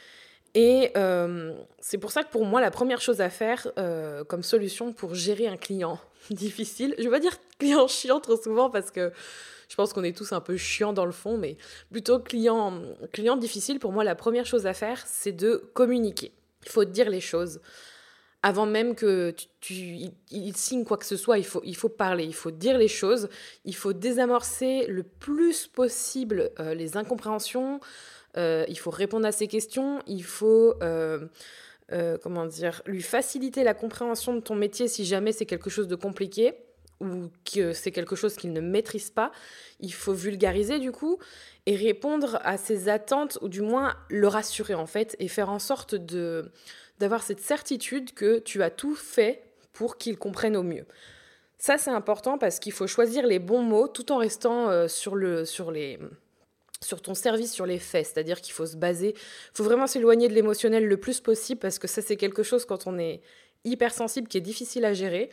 Et 0.55 0.91
euh, 0.97 1.53
c'est 1.79 1.97
pour 1.97 2.11
ça 2.11 2.23
que 2.23 2.31
pour 2.31 2.45
moi, 2.45 2.61
la 2.61 2.71
première 2.71 3.01
chose 3.01 3.21
à 3.21 3.29
faire 3.29 3.67
euh, 3.77 4.23
comme 4.23 4.43
solution 4.43 4.93
pour 4.93 5.13
gérer 5.13 5.47
un 5.47 5.57
client 5.57 5.99
difficile, 6.31 6.95
je 6.97 7.03
vais 7.03 7.09
pas 7.09 7.19
dire 7.19 7.37
client 7.59 7.87
chiant 7.87 8.21
trop 8.21 8.37
souvent 8.37 8.69
parce 8.69 8.91
que 8.91 9.11
je 9.67 9.75
pense 9.75 9.93
qu'on 9.93 10.03
est 10.03 10.15
tous 10.15 10.31
un 10.31 10.41
peu 10.41 10.57
chiants 10.57 10.93
dans 10.93 11.05
le 11.05 11.11
fond, 11.11 11.37
mais 11.37 11.57
plutôt 11.91 12.19
client, 12.19 12.81
client 13.13 13.37
difficile, 13.37 13.79
pour 13.79 13.91
moi, 13.91 14.03
la 14.03 14.15
première 14.15 14.45
chose 14.45 14.65
à 14.65 14.73
faire, 14.73 15.03
c'est 15.05 15.31
de 15.31 15.69
communiquer. 15.73 16.31
Il 16.65 16.69
faut 16.69 16.83
dire 16.85 17.09
les 17.09 17.21
choses 17.21 17.61
avant 18.43 18.65
même 18.65 18.95
que 18.95 19.35
tu, 19.59 19.73
il, 20.31 20.55
signe 20.55 20.83
quoi 20.83 20.97
que 20.97 21.05
ce 21.05 21.15
soit, 21.15 21.37
il 21.37 21.45
faut, 21.45 21.61
il 21.63 21.75
faut 21.75 21.89
parler, 21.89 22.23
il 22.23 22.33
faut 22.33 22.49
dire 22.49 22.77
les 22.77 22.87
choses, 22.87 23.29
il 23.65 23.75
faut 23.75 23.93
désamorcer 23.93 24.87
le 24.87 25.03
plus 25.03 25.67
possible 25.67 26.51
euh, 26.59 26.73
les 26.73 26.97
incompréhensions, 26.97 27.79
euh, 28.37 28.65
il 28.67 28.79
faut 28.79 28.89
répondre 28.89 29.27
à 29.27 29.31
ses 29.31 29.47
questions, 29.47 30.01
il 30.07 30.23
faut 30.23 30.73
euh, 30.81 31.27
comment 32.23 32.45
dire, 32.45 32.81
lui 32.85 33.03
faciliter 33.03 33.63
la 33.63 33.73
compréhension 33.73 34.33
de 34.33 34.39
ton 34.39 34.55
métier 34.55 34.87
si 34.87 35.05
jamais 35.05 35.33
c'est 35.33 35.45
quelque 35.45 35.69
chose 35.69 35.87
de 35.87 35.95
compliqué 35.95 36.53
ou 36.99 37.29
que 37.51 37.73
c'est 37.73 37.91
quelque 37.91 38.15
chose 38.15 38.35
qu'il 38.35 38.53
ne 38.53 38.61
maîtrise 38.61 39.09
pas, 39.09 39.31
il 39.79 39.93
faut 39.93 40.13
vulgariser 40.13 40.79
du 40.79 40.91
coup 40.91 41.17
et 41.65 41.75
répondre 41.75 42.39
à 42.43 42.57
ses 42.57 42.89
attentes 42.89 43.37
ou 43.41 43.49
du 43.49 43.61
moins 43.61 43.95
le 44.09 44.27
rassurer 44.27 44.73
en 44.73 44.85
fait 44.85 45.15
et 45.19 45.27
faire 45.27 45.49
en 45.49 45.59
sorte 45.59 45.95
de 45.95 46.51
d'avoir 47.01 47.23
cette 47.23 47.41
certitude 47.41 48.13
que 48.13 48.39
tu 48.39 48.63
as 48.63 48.69
tout 48.69 48.95
fait 48.95 49.43
pour 49.73 49.97
qu'ils 49.97 50.17
comprennent 50.17 50.55
au 50.55 50.63
mieux. 50.63 50.85
Ça, 51.57 51.77
c'est 51.77 51.91
important 51.91 52.37
parce 52.37 52.59
qu'il 52.59 52.71
faut 52.71 52.87
choisir 52.87 53.25
les 53.25 53.39
bons 53.39 53.61
mots 53.61 53.87
tout 53.87 54.11
en 54.11 54.17
restant 54.17 54.69
euh, 54.69 54.87
sur, 54.87 55.15
le, 55.15 55.45
sur, 55.45 55.71
les, 55.71 55.99
sur 56.81 57.01
ton 57.01 57.13
service, 57.13 57.51
sur 57.51 57.65
les 57.65 57.79
faits. 57.79 58.07
C'est-à-dire 58.07 58.41
qu'il 58.41 58.53
faut 58.53 58.65
se 58.65 58.77
baser, 58.77 59.13
il 59.15 59.55
faut 59.55 59.63
vraiment 59.63 59.87
s'éloigner 59.87 60.27
de 60.27 60.33
l'émotionnel 60.33 60.87
le 60.87 60.97
plus 60.97 61.19
possible 61.19 61.59
parce 61.59 61.77
que 61.77 61.87
ça, 61.87 62.01
c'est 62.01 62.15
quelque 62.15 62.43
chose 62.43 62.65
quand 62.65 62.87
on 62.87 62.97
est 62.97 63.21
hypersensible 63.63 64.27
qui 64.27 64.37
est 64.37 64.41
difficile 64.41 64.85
à 64.85 64.93
gérer. 64.93 65.29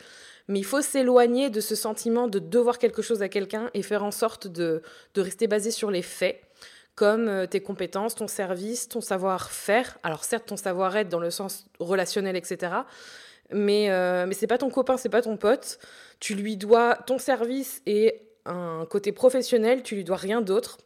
Mais 0.48 0.58
il 0.58 0.64
faut 0.64 0.82
s'éloigner 0.82 1.50
de 1.50 1.60
ce 1.60 1.74
sentiment 1.74 2.28
de 2.28 2.38
devoir 2.38 2.78
quelque 2.78 3.02
chose 3.02 3.22
à 3.22 3.28
quelqu'un 3.28 3.70
et 3.74 3.82
faire 3.82 4.04
en 4.04 4.10
sorte 4.10 4.46
de, 4.46 4.82
de 5.14 5.20
rester 5.20 5.46
basé 5.46 5.70
sur 5.70 5.90
les 5.90 6.02
faits 6.02 6.40
comme 6.98 7.28
euh, 7.28 7.46
tes 7.46 7.60
compétences, 7.60 8.16
ton 8.16 8.26
service, 8.26 8.88
ton 8.88 9.00
savoir-faire. 9.00 9.96
Alors 10.02 10.24
certes, 10.24 10.46
ton 10.46 10.56
savoir-être 10.56 11.08
dans 11.08 11.20
le 11.20 11.30
sens 11.30 11.66
relationnel, 11.78 12.34
etc. 12.34 12.72
Mais, 13.52 13.88
euh, 13.88 14.26
mais 14.26 14.34
c'est 14.34 14.48
pas 14.48 14.58
ton 14.58 14.68
copain, 14.68 14.96
c'est 14.96 15.08
pas 15.08 15.22
ton 15.22 15.36
pote. 15.36 15.78
Tu 16.18 16.34
lui 16.34 16.56
dois 16.56 16.96
ton 17.06 17.18
service 17.18 17.82
et 17.86 18.20
un 18.46 18.84
côté 18.90 19.12
professionnel, 19.12 19.84
tu 19.84 19.94
lui 19.94 20.02
dois 20.02 20.16
rien 20.16 20.40
d'autre. 20.40 20.78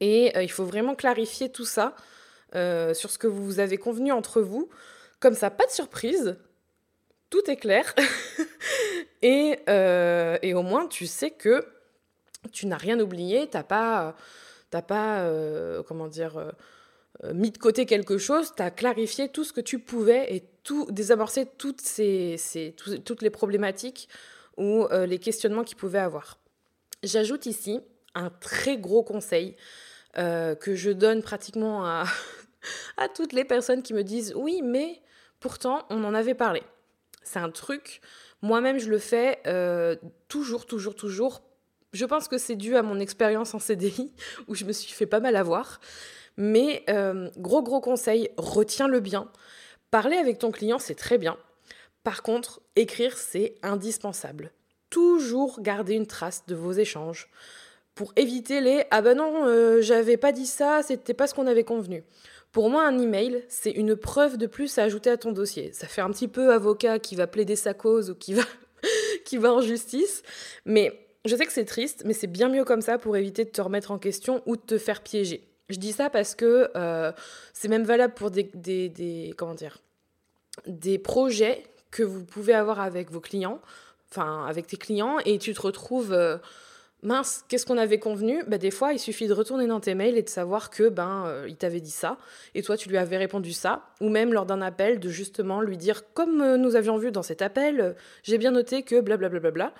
Et 0.00 0.36
euh, 0.36 0.42
il 0.42 0.50
faut 0.50 0.64
vraiment 0.64 0.96
clarifier 0.96 1.48
tout 1.48 1.64
ça 1.64 1.94
sur 2.52 3.10
ce 3.10 3.16
que 3.16 3.28
vous 3.28 3.60
avez 3.60 3.78
convenu 3.78 4.10
entre 4.10 4.40
vous. 4.40 4.68
Comme 5.20 5.34
ça, 5.34 5.48
pas 5.48 5.66
de 5.66 5.70
surprise. 5.70 6.36
Tout 7.30 7.48
est 7.48 7.56
clair. 7.56 7.94
et, 9.22 9.60
et, 10.42 10.54
au 10.54 10.62
moins, 10.62 10.88
tu 10.88 11.06
sais 11.06 11.30
que 11.30 11.64
tu 12.50 12.66
n'as 12.66 12.76
rien 12.76 12.98
oublié, 12.98 13.46
t'as 13.48 13.62
pas 13.62 14.16
t'as 14.70 14.82
pas, 14.82 15.20
euh, 15.20 15.82
comment 15.82 16.08
dire, 16.08 16.38
euh, 16.38 16.50
euh, 17.24 17.34
mis 17.34 17.50
de 17.50 17.58
côté 17.58 17.86
quelque 17.86 18.18
chose, 18.18 18.52
tu 18.56 18.62
as 18.62 18.70
clarifié 18.70 19.28
tout 19.28 19.44
ce 19.44 19.52
que 19.52 19.60
tu 19.60 19.78
pouvais 19.78 20.34
et 20.34 20.44
tout 20.62 20.86
désamorcé 20.90 21.46
toutes, 21.58 21.80
ces, 21.80 22.36
ces 22.38 22.74
toutes 23.04 23.22
les 23.22 23.30
problématiques 23.30 24.08
ou 24.56 24.86
les 25.06 25.18
questionnements 25.18 25.64
qu'il 25.64 25.78
pouvait 25.78 26.00
avoir. 26.00 26.38
J'ajoute 27.02 27.46
ici 27.46 27.80
un 28.14 28.28
très 28.28 28.76
gros 28.76 29.02
conseil 29.02 29.56
que 30.14 30.74
je 30.74 30.90
donne 30.90 31.22
pratiquement 31.22 31.86
à, 31.86 32.04
à 32.98 33.08
toutes 33.08 33.32
les 33.32 33.44
personnes 33.44 33.82
qui 33.82 33.94
me 33.94 34.04
disent 34.04 34.34
oui, 34.36 34.60
mais 34.62 35.00
pourtant 35.40 35.86
on 35.88 36.04
en 36.04 36.12
avait 36.12 36.34
parlé. 36.34 36.62
C'est 37.22 37.38
un 37.38 37.50
truc, 37.50 38.02
moi-même 38.42 38.78
je 38.78 38.90
le 38.90 38.98
fais 38.98 39.40
toujours, 40.28 40.66
toujours, 40.66 40.94
toujours 40.94 41.40
je 41.92 42.04
pense 42.04 42.28
que 42.28 42.38
c'est 42.38 42.56
dû 42.56 42.76
à 42.76 42.82
mon 42.82 43.00
expérience 43.00 43.54
en 43.54 43.58
CDI, 43.58 44.12
où 44.48 44.54
je 44.54 44.64
me 44.64 44.72
suis 44.72 44.92
fait 44.92 45.06
pas 45.06 45.20
mal 45.20 45.36
avoir. 45.36 45.80
Mais 46.36 46.84
euh, 46.88 47.28
gros 47.36 47.62
gros 47.62 47.80
conseil, 47.80 48.30
retiens-le 48.36 49.00
bien. 49.00 49.28
Parler 49.90 50.16
avec 50.16 50.38
ton 50.38 50.50
client, 50.50 50.78
c'est 50.78 50.94
très 50.94 51.18
bien. 51.18 51.36
Par 52.04 52.22
contre, 52.22 52.60
écrire, 52.76 53.18
c'est 53.18 53.56
indispensable. 53.62 54.52
Toujours 54.88 55.60
garder 55.60 55.94
une 55.94 56.06
trace 56.06 56.44
de 56.46 56.54
vos 56.54 56.72
échanges 56.72 57.28
pour 57.94 58.12
éviter 58.16 58.60
les 58.60 58.84
ah 58.90 59.02
ben 59.02 59.16
non, 59.16 59.44
euh, 59.44 59.82
j'avais 59.82 60.16
pas 60.16 60.32
dit 60.32 60.46
ça, 60.46 60.80
c'était 60.82 61.12
pas 61.12 61.26
ce 61.26 61.34
qu'on 61.34 61.46
avait 61.46 61.64
convenu. 61.64 62.02
Pour 62.52 62.70
moi, 62.70 62.86
un 62.86 62.98
email, 62.98 63.44
c'est 63.48 63.70
une 63.70 63.94
preuve 63.94 64.38
de 64.38 64.46
plus 64.46 64.78
à 64.78 64.84
ajouter 64.84 65.10
à 65.10 65.16
ton 65.16 65.32
dossier. 65.32 65.72
Ça 65.72 65.86
fait 65.86 66.00
un 66.00 66.10
petit 66.10 66.26
peu 66.26 66.52
avocat 66.52 66.98
qui 66.98 67.14
va 67.14 67.26
plaider 67.26 67.56
sa 67.56 67.74
cause 67.74 68.10
ou 68.10 68.14
qui 68.14 68.34
va 68.34 68.42
qui 69.24 69.36
va 69.36 69.52
en 69.52 69.60
justice. 69.60 70.22
Mais 70.64 71.09
je 71.24 71.36
sais 71.36 71.44
que 71.44 71.52
c'est 71.52 71.64
triste, 71.64 72.02
mais 72.06 72.14
c'est 72.14 72.26
bien 72.26 72.48
mieux 72.48 72.64
comme 72.64 72.80
ça 72.80 72.98
pour 72.98 73.16
éviter 73.16 73.44
de 73.44 73.50
te 73.50 73.60
remettre 73.60 73.90
en 73.90 73.98
question 73.98 74.42
ou 74.46 74.56
de 74.56 74.62
te 74.62 74.78
faire 74.78 75.02
piéger. 75.02 75.46
Je 75.68 75.76
dis 75.76 75.92
ça 75.92 76.10
parce 76.10 76.34
que 76.34 76.70
euh, 76.76 77.12
c'est 77.52 77.68
même 77.68 77.84
valable 77.84 78.14
pour 78.14 78.30
des, 78.30 78.44
des, 78.54 79.34
comment 79.36 79.54
dire, 79.54 79.78
des 80.66 80.98
projets 80.98 81.62
que 81.90 82.02
vous 82.02 82.24
pouvez 82.24 82.54
avoir 82.54 82.80
avec 82.80 83.10
vos 83.10 83.20
clients, 83.20 83.60
enfin 84.10 84.46
avec 84.46 84.66
tes 84.66 84.76
clients, 84.76 85.18
et 85.24 85.38
tu 85.38 85.52
te 85.52 85.60
retrouves 85.60 86.12
euh, 86.12 86.38
mince, 87.02 87.44
qu'est-ce 87.48 87.66
qu'on 87.66 87.78
avait 87.78 87.98
convenu? 87.98 88.42
Bah, 88.48 88.58
Des 88.58 88.70
fois, 88.70 88.92
il 88.92 88.98
suffit 88.98 89.28
de 89.28 89.32
retourner 89.32 89.66
dans 89.66 89.80
tes 89.80 89.94
mails 89.94 90.16
et 90.16 90.22
de 90.22 90.28
savoir 90.28 90.70
que 90.70 90.88
ben 90.88 91.24
euh, 91.26 91.46
il 91.48 91.56
t'avait 91.56 91.80
dit 91.80 91.90
ça, 91.90 92.16
et 92.54 92.62
toi 92.62 92.76
tu 92.76 92.88
lui 92.88 92.96
avais 92.96 93.18
répondu 93.18 93.52
ça, 93.52 93.90
ou 94.00 94.08
même 94.08 94.32
lors 94.32 94.46
d'un 94.46 94.62
appel 94.62 94.98
de 94.98 95.08
justement 95.08 95.60
lui 95.60 95.76
dire 95.76 96.12
comme 96.14 96.56
nous 96.56 96.76
avions 96.76 96.96
vu 96.96 97.12
dans 97.12 97.22
cet 97.22 97.42
appel, 97.42 97.94
j'ai 98.22 98.38
bien 98.38 98.50
noté 98.50 98.82
que 98.82 99.00
blablabla. 99.00 99.28
Bla, 99.38 99.50
bla, 99.50 99.68
bla, 99.68 99.74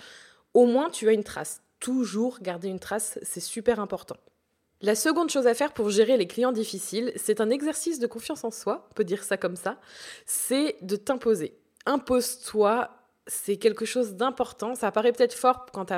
Au 0.54 0.66
moins 0.66 0.90
tu 0.90 1.09
as 1.09 1.12
une 1.12 1.25
trace. 1.25 1.62
Toujours 1.78 2.40
garder 2.40 2.69
une 2.69 2.78
trace, 2.78 3.19
c'est 3.23 3.40
super 3.40 3.80
important. 3.80 4.16
La 4.83 4.95
seconde 4.95 5.30
chose 5.30 5.47
à 5.47 5.54
faire 5.54 5.73
pour 5.73 5.90
gérer 5.90 6.16
les 6.16 6.26
clients 6.26 6.52
difficiles, 6.52 7.12
c'est 7.16 7.40
un 7.40 7.50
exercice 7.50 7.99
de 7.99 8.07
confiance 8.07 8.45
en 8.45 8.50
soi, 8.50 8.88
on 8.90 8.95
peut 8.95 9.04
dire 9.04 9.23
ça 9.23 9.37
comme 9.37 9.57
ça, 9.57 9.78
c'est 10.25 10.76
de 10.80 10.97
t'imposer. 10.97 11.54
Impose-toi, 11.85 12.90
c'est 13.26 13.57
quelque 13.57 13.85
chose 13.85 14.14
d'important. 14.14 14.75
Ça 14.75 14.90
paraît 14.90 15.12
peut-être 15.12 15.35
fort 15.35 15.66
quand 15.73 15.87
tu 15.87 15.95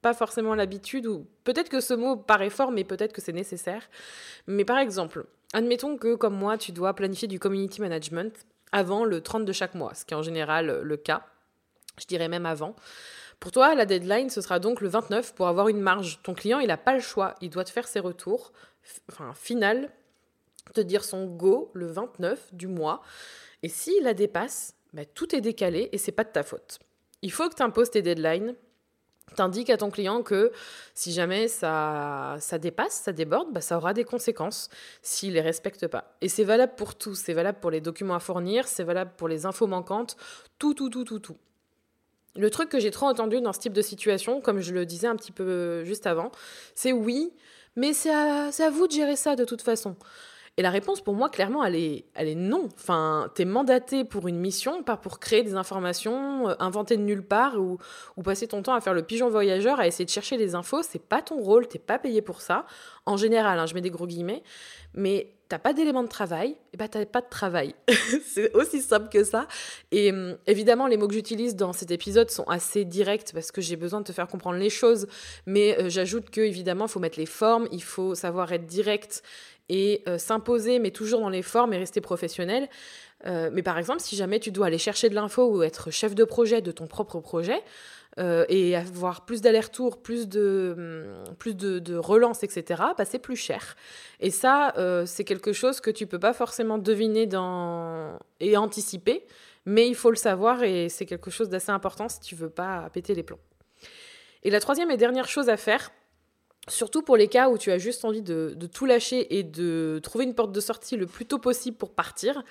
pas 0.00 0.14
forcément 0.14 0.56
l'habitude, 0.56 1.06
ou 1.06 1.26
peut-être 1.44 1.68
que 1.68 1.80
ce 1.80 1.94
mot 1.94 2.16
paraît 2.16 2.50
fort, 2.50 2.72
mais 2.72 2.82
peut-être 2.82 3.12
que 3.12 3.20
c'est 3.20 3.32
nécessaire. 3.32 3.88
Mais 4.48 4.64
par 4.64 4.78
exemple, 4.78 5.26
admettons 5.52 5.96
que 5.96 6.16
comme 6.16 6.34
moi, 6.34 6.58
tu 6.58 6.72
dois 6.72 6.92
planifier 6.94 7.28
du 7.28 7.38
community 7.38 7.80
management 7.80 8.34
avant 8.72 9.04
le 9.04 9.20
30 9.20 9.44
de 9.44 9.52
chaque 9.52 9.76
mois, 9.76 9.94
ce 9.94 10.04
qui 10.04 10.14
est 10.14 10.16
en 10.16 10.22
général 10.22 10.80
le 10.82 10.96
cas. 10.96 11.24
Je 12.00 12.06
dirais 12.06 12.28
même 12.28 12.46
avant. 12.46 12.74
Pour 13.42 13.50
toi, 13.50 13.74
la 13.74 13.86
deadline, 13.86 14.30
ce 14.30 14.40
sera 14.40 14.60
donc 14.60 14.80
le 14.80 14.88
29 14.88 15.34
pour 15.34 15.48
avoir 15.48 15.66
une 15.66 15.80
marge. 15.80 16.20
Ton 16.22 16.32
client, 16.32 16.60
il 16.60 16.68
n'a 16.68 16.76
pas 16.76 16.94
le 16.94 17.00
choix. 17.00 17.34
Il 17.40 17.50
doit 17.50 17.64
te 17.64 17.70
faire 17.70 17.88
ses 17.88 17.98
retours. 17.98 18.52
Enfin, 19.10 19.34
final, 19.34 19.90
te 20.72 20.80
dire 20.80 21.02
son 21.02 21.26
go 21.26 21.72
le 21.74 21.86
29 21.86 22.54
du 22.54 22.68
mois. 22.68 23.02
Et 23.64 23.68
s'il 23.68 24.04
la 24.04 24.14
dépasse, 24.14 24.76
bah, 24.92 25.04
tout 25.04 25.34
est 25.34 25.40
décalé 25.40 25.88
et 25.90 25.98
c'est 25.98 26.12
pas 26.12 26.22
de 26.22 26.28
ta 26.28 26.44
faute. 26.44 26.78
Il 27.20 27.32
faut 27.32 27.48
que 27.48 27.56
tu 27.56 27.64
imposes 27.64 27.90
tes 27.90 28.00
deadlines. 28.00 28.54
T'indiques 29.34 29.70
à 29.70 29.76
ton 29.76 29.90
client 29.90 30.22
que 30.22 30.52
si 30.94 31.10
jamais 31.10 31.48
ça, 31.48 32.36
ça 32.38 32.58
dépasse, 32.58 32.92
ça 32.92 33.10
déborde, 33.10 33.52
bah, 33.52 33.60
ça 33.60 33.76
aura 33.76 33.92
des 33.92 34.04
conséquences 34.04 34.68
s'il 35.02 35.32
les 35.32 35.40
respecte 35.40 35.88
pas. 35.88 36.16
Et 36.20 36.28
c'est 36.28 36.44
valable 36.44 36.76
pour 36.76 36.94
tout. 36.94 37.16
C'est 37.16 37.34
valable 37.34 37.58
pour 37.58 37.72
les 37.72 37.80
documents 37.80 38.14
à 38.14 38.20
fournir, 38.20 38.68
c'est 38.68 38.84
valable 38.84 39.10
pour 39.16 39.26
les 39.26 39.46
infos 39.46 39.66
manquantes, 39.66 40.16
tout, 40.60 40.74
tout, 40.74 40.90
tout, 40.90 41.02
tout, 41.02 41.18
tout. 41.18 41.38
Le 42.34 42.50
truc 42.50 42.68
que 42.68 42.80
j'ai 42.80 42.90
trop 42.90 43.06
entendu 43.06 43.40
dans 43.40 43.52
ce 43.52 43.60
type 43.60 43.72
de 43.72 43.82
situation, 43.82 44.40
comme 44.40 44.60
je 44.60 44.72
le 44.72 44.86
disais 44.86 45.06
un 45.06 45.16
petit 45.16 45.32
peu 45.32 45.84
juste 45.84 46.06
avant, 46.06 46.30
c'est 46.74 46.92
oui, 46.92 47.32
mais 47.76 47.92
c'est 47.92 48.10
à, 48.10 48.70
vous 48.70 48.86
de 48.86 48.92
gérer 48.92 49.16
ça 49.16 49.36
de 49.36 49.44
toute 49.44 49.62
façon. 49.62 49.96
Et 50.58 50.62
la 50.62 50.68
réponse 50.68 51.00
pour 51.00 51.14
moi, 51.14 51.30
clairement, 51.30 51.64
elle 51.64 51.76
est, 51.76 52.34
non. 52.34 52.68
Enfin, 52.74 53.30
t'es 53.34 53.46
mandaté 53.46 54.04
pour 54.04 54.28
une 54.28 54.38
mission, 54.38 54.82
pas 54.82 54.98
pour 54.98 55.18
créer 55.18 55.42
des 55.42 55.54
informations 55.54 56.50
euh, 56.50 56.54
inventées 56.58 56.98
de 56.98 57.02
nulle 57.02 57.26
part 57.26 57.58
ou, 57.58 57.78
ou, 58.18 58.22
passer 58.22 58.46
ton 58.48 58.62
temps 58.62 58.74
à 58.74 58.82
faire 58.82 58.92
le 58.92 59.02
pigeon 59.02 59.30
voyageur, 59.30 59.80
à 59.80 59.86
essayer 59.86 60.04
de 60.04 60.10
chercher 60.10 60.36
les 60.36 60.54
infos. 60.54 60.82
C'est 60.82 61.02
pas 61.02 61.22
ton 61.22 61.36
rôle, 61.36 61.68
t'es 61.68 61.78
pas 61.78 61.98
payé 61.98 62.20
pour 62.20 62.42
ça. 62.42 62.66
En 63.06 63.16
général, 63.16 63.58
hein, 63.58 63.64
je 63.64 63.72
mets 63.72 63.80
des 63.80 63.90
gros 63.90 64.06
guillemets. 64.06 64.42
Mais 64.92 65.34
t'as 65.52 65.58
pas 65.58 65.74
d'éléments 65.74 66.02
de 66.02 66.08
travail, 66.08 66.56
et 66.72 66.78
bah 66.78 66.88
t'as 66.88 67.04
pas 67.04 67.20
de 67.20 67.28
travail. 67.28 67.74
c'est 68.24 68.54
aussi 68.54 68.80
simple 68.80 69.10
que 69.10 69.22
ça. 69.22 69.46
Et 69.90 70.10
hum, 70.10 70.38
évidemment, 70.46 70.86
les 70.86 70.96
mots 70.96 71.06
que 71.06 71.12
j'utilise 71.12 71.56
dans 71.56 71.74
cet 71.74 71.90
épisode 71.90 72.30
sont 72.30 72.44
assez 72.44 72.86
directs 72.86 73.34
parce 73.34 73.52
que 73.52 73.60
j'ai 73.60 73.76
besoin 73.76 74.00
de 74.00 74.06
te 74.06 74.12
faire 74.12 74.28
comprendre 74.28 74.56
les 74.56 74.70
choses. 74.70 75.06
Mais 75.44 75.78
euh, 75.78 75.90
j'ajoute 75.90 76.30
que 76.30 76.40
évidemment, 76.40 76.86
il 76.86 76.90
faut 76.90 77.00
mettre 77.00 77.18
les 77.18 77.26
formes, 77.26 77.68
il 77.70 77.82
faut 77.82 78.14
savoir 78.14 78.50
être 78.54 78.64
direct 78.64 79.22
et 79.68 80.02
euh, 80.08 80.16
s'imposer, 80.16 80.78
mais 80.78 80.90
toujours 80.90 81.20
dans 81.20 81.28
les 81.28 81.42
formes 81.42 81.74
et 81.74 81.76
rester 81.76 82.00
professionnel. 82.00 82.70
Euh, 83.26 83.50
mais 83.52 83.62
par 83.62 83.76
exemple, 83.76 84.00
si 84.00 84.16
jamais 84.16 84.40
tu 84.40 84.52
dois 84.52 84.68
aller 84.68 84.78
chercher 84.78 85.10
de 85.10 85.14
l'info 85.14 85.50
ou 85.50 85.62
être 85.62 85.90
chef 85.90 86.14
de 86.14 86.24
projet 86.24 86.62
de 86.62 86.72
ton 86.72 86.86
propre 86.86 87.20
projet, 87.20 87.62
euh, 88.18 88.44
et 88.50 88.76
avoir 88.76 89.24
plus 89.24 89.40
d'allers-retours, 89.40 90.02
plus 90.02 90.28
de, 90.28 90.74
hum, 90.76 91.34
plus 91.36 91.56
de, 91.56 91.96
relance, 91.96 92.42
etc., 92.42 92.82
bah, 92.98 93.06
c'est 93.06 93.18
plus 93.18 93.36
cher. 93.36 93.74
Et 94.20 94.30
ça, 94.30 94.74
euh, 94.76 95.06
c'est 95.06 95.24
quelque 95.24 95.54
chose 95.54 95.80
que 95.80 95.90
tu 95.90 96.06
peux 96.06 96.18
pas 96.18 96.34
forcément 96.34 96.76
deviner 96.76 97.26
et 98.40 98.56
anticiper, 98.58 99.24
mais 99.64 99.88
il 99.88 99.94
faut 99.94 100.10
le 100.10 100.16
savoir 100.16 100.62
et 100.62 100.90
c'est 100.90 101.06
quelque 101.06 101.30
chose 101.30 101.48
d'assez 101.48 101.70
important 101.70 102.08
si 102.10 102.20
tu 102.20 102.34
veux 102.34 102.50
pas 102.50 102.90
péter 102.92 103.14
les 103.14 103.22
plombs. 103.22 103.40
Et 104.42 104.50
la 104.50 104.60
troisième 104.60 104.90
et 104.90 104.98
dernière 104.98 105.28
chose 105.28 105.48
à 105.48 105.56
faire, 105.56 105.90
surtout 106.68 107.00
pour 107.00 107.16
les 107.16 107.28
cas 107.28 107.48
où 107.48 107.56
tu 107.56 107.70
as 107.70 107.78
juste 107.78 108.04
envie 108.04 108.22
de 108.22 108.54
tout 108.66 108.84
lâcher 108.84 109.38
et 109.38 109.42
de 109.42 110.00
trouver 110.02 110.24
une 110.24 110.34
porte 110.34 110.52
de 110.52 110.60
sortie 110.60 110.96
le 110.98 111.06
plus 111.06 111.24
tôt 111.24 111.38
possible 111.38 111.78
pour 111.78 111.94
partir, 111.94 112.42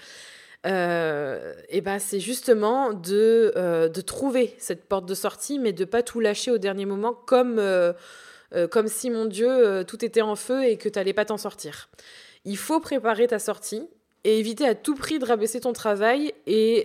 euh, 0.68 1.54
et 1.70 1.82
ben 1.82 1.98
c'est 1.98 2.20
justement 2.20 2.94
de, 2.94 3.52
euh, 3.56 3.90
de 3.90 4.02
trouver 4.02 4.54
cette 4.60 4.86
porte 4.86 5.06
de 5.06 5.16
sortie, 5.16 5.58
mais 5.58 5.74
de 5.74 5.86
pas 5.86 6.04
tout 6.04 6.20
lâcher 6.20 6.52
au 6.52 6.58
dernier 6.58 6.86
moment, 6.86 7.14
comme, 7.14 7.58
euh, 7.58 7.94
comme 8.70 8.88
si, 8.88 9.10
mon 9.10 9.26
Dieu, 9.26 9.84
tout 9.88 10.04
était 10.06 10.22
en 10.22 10.36
feu 10.36 10.66
et 10.66 10.78
que 10.78 10.90
tu 10.90 11.00
n'allais 11.00 11.14
pas 11.14 11.26
t'en 11.26 11.38
sortir. 11.38 11.90
Il 12.46 12.58
faut 12.58 12.80
préparer 12.80 13.28
ta 13.28 13.40
sortie 13.40 13.88
et 14.24 14.38
éviter 14.38 14.68
à 14.68 14.76
tout 14.76 14.94
prix 14.94 15.18
de 15.18 15.26
rabaisser 15.26 15.62
ton 15.62 15.74
travail. 15.74 16.34
Et 16.46 16.84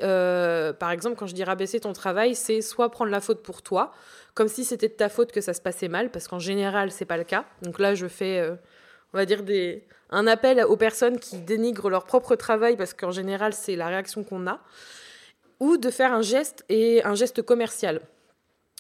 par 0.79 0.91
exemple, 0.91 1.17
quand 1.17 1.27
je 1.27 1.35
dis 1.35 1.45
rabaisser 1.45 1.81
ton 1.81 1.93
travail, 1.93 2.35
c'est 2.35 2.63
soit 2.63 2.91
prendre 2.91 3.11
la 3.11 3.21
faute 3.21 3.43
pour 3.43 3.63
toi, 3.63 3.93
comme 4.35 4.49
si 4.49 4.65
c'était 4.65 4.89
de 4.89 4.95
ta 4.95 5.09
faute 5.09 5.33
que 5.33 5.41
ça 5.41 5.55
se 5.55 5.61
passait 5.61 5.89
mal, 5.89 6.11
parce 6.11 6.29
qu'en 6.29 6.39
général, 6.39 6.91
c'est 6.93 7.05
pas 7.05 7.17
le 7.17 7.25
cas. 7.25 7.45
Donc 7.63 7.79
là, 7.79 7.95
je 7.95 8.07
fais, 8.07 8.49
on 9.13 9.19
va 9.19 9.27
dire, 9.27 9.43
des, 9.43 9.85
un 10.11 10.27
appel 10.27 10.63
aux 10.65 10.77
personnes 10.77 11.19
qui 11.19 11.39
dénigrent 11.39 11.91
leur 11.91 12.05
propre 12.05 12.37
travail, 12.37 12.77
parce 12.77 12.95
qu'en 12.95 13.11
général, 13.11 13.53
c'est 13.53 13.77
la 13.77 13.89
réaction 13.89 14.25
qu'on 14.25 14.47
a, 14.47 14.61
ou 15.61 15.77
de 15.77 15.91
faire 15.91 16.13
un 16.13 16.23
geste 16.23 16.65
et 16.69 17.03
un 17.05 17.15
geste 17.15 17.43
commercial. 17.43 18.01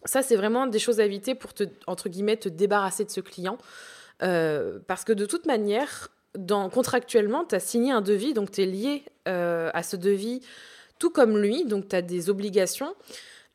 Ça, 0.05 0.23
c'est 0.23 0.37
vraiment 0.37 0.67
des 0.67 0.79
choses 0.79 1.01
à 1.01 1.05
éviter 1.05 1.35
pour 1.35 1.53
te, 1.53 1.65
entre 1.87 2.09
guillemets, 2.09 2.37
te 2.37 2.49
débarrasser 2.49 3.05
de 3.05 3.11
ce 3.11 3.21
client. 3.21 3.59
Euh, 4.23 4.79
parce 4.87 5.05
que 5.05 5.13
de 5.13 5.27
toute 5.27 5.47
manière, 5.47 6.09
dans, 6.39 6.71
contractuellement, 6.71 7.45
tu 7.45 7.55
as 7.55 7.61
signé 7.61 7.93
un 7.93 8.01
devis, 8.01 8.35
donc 8.35 8.51
tu 8.51 8.63
es 8.63 8.67
lié 8.67 9.05
euh, 9.29 9.71
à 9.75 9.83
ce 9.83 9.97
devis, 9.97 10.43
tout 10.99 11.11
comme 11.11 11.39
lui, 11.39 11.65
donc 11.65 11.89
tu 11.89 11.97
as 11.97 12.03
des 12.03 12.31
obligations. 12.31 12.95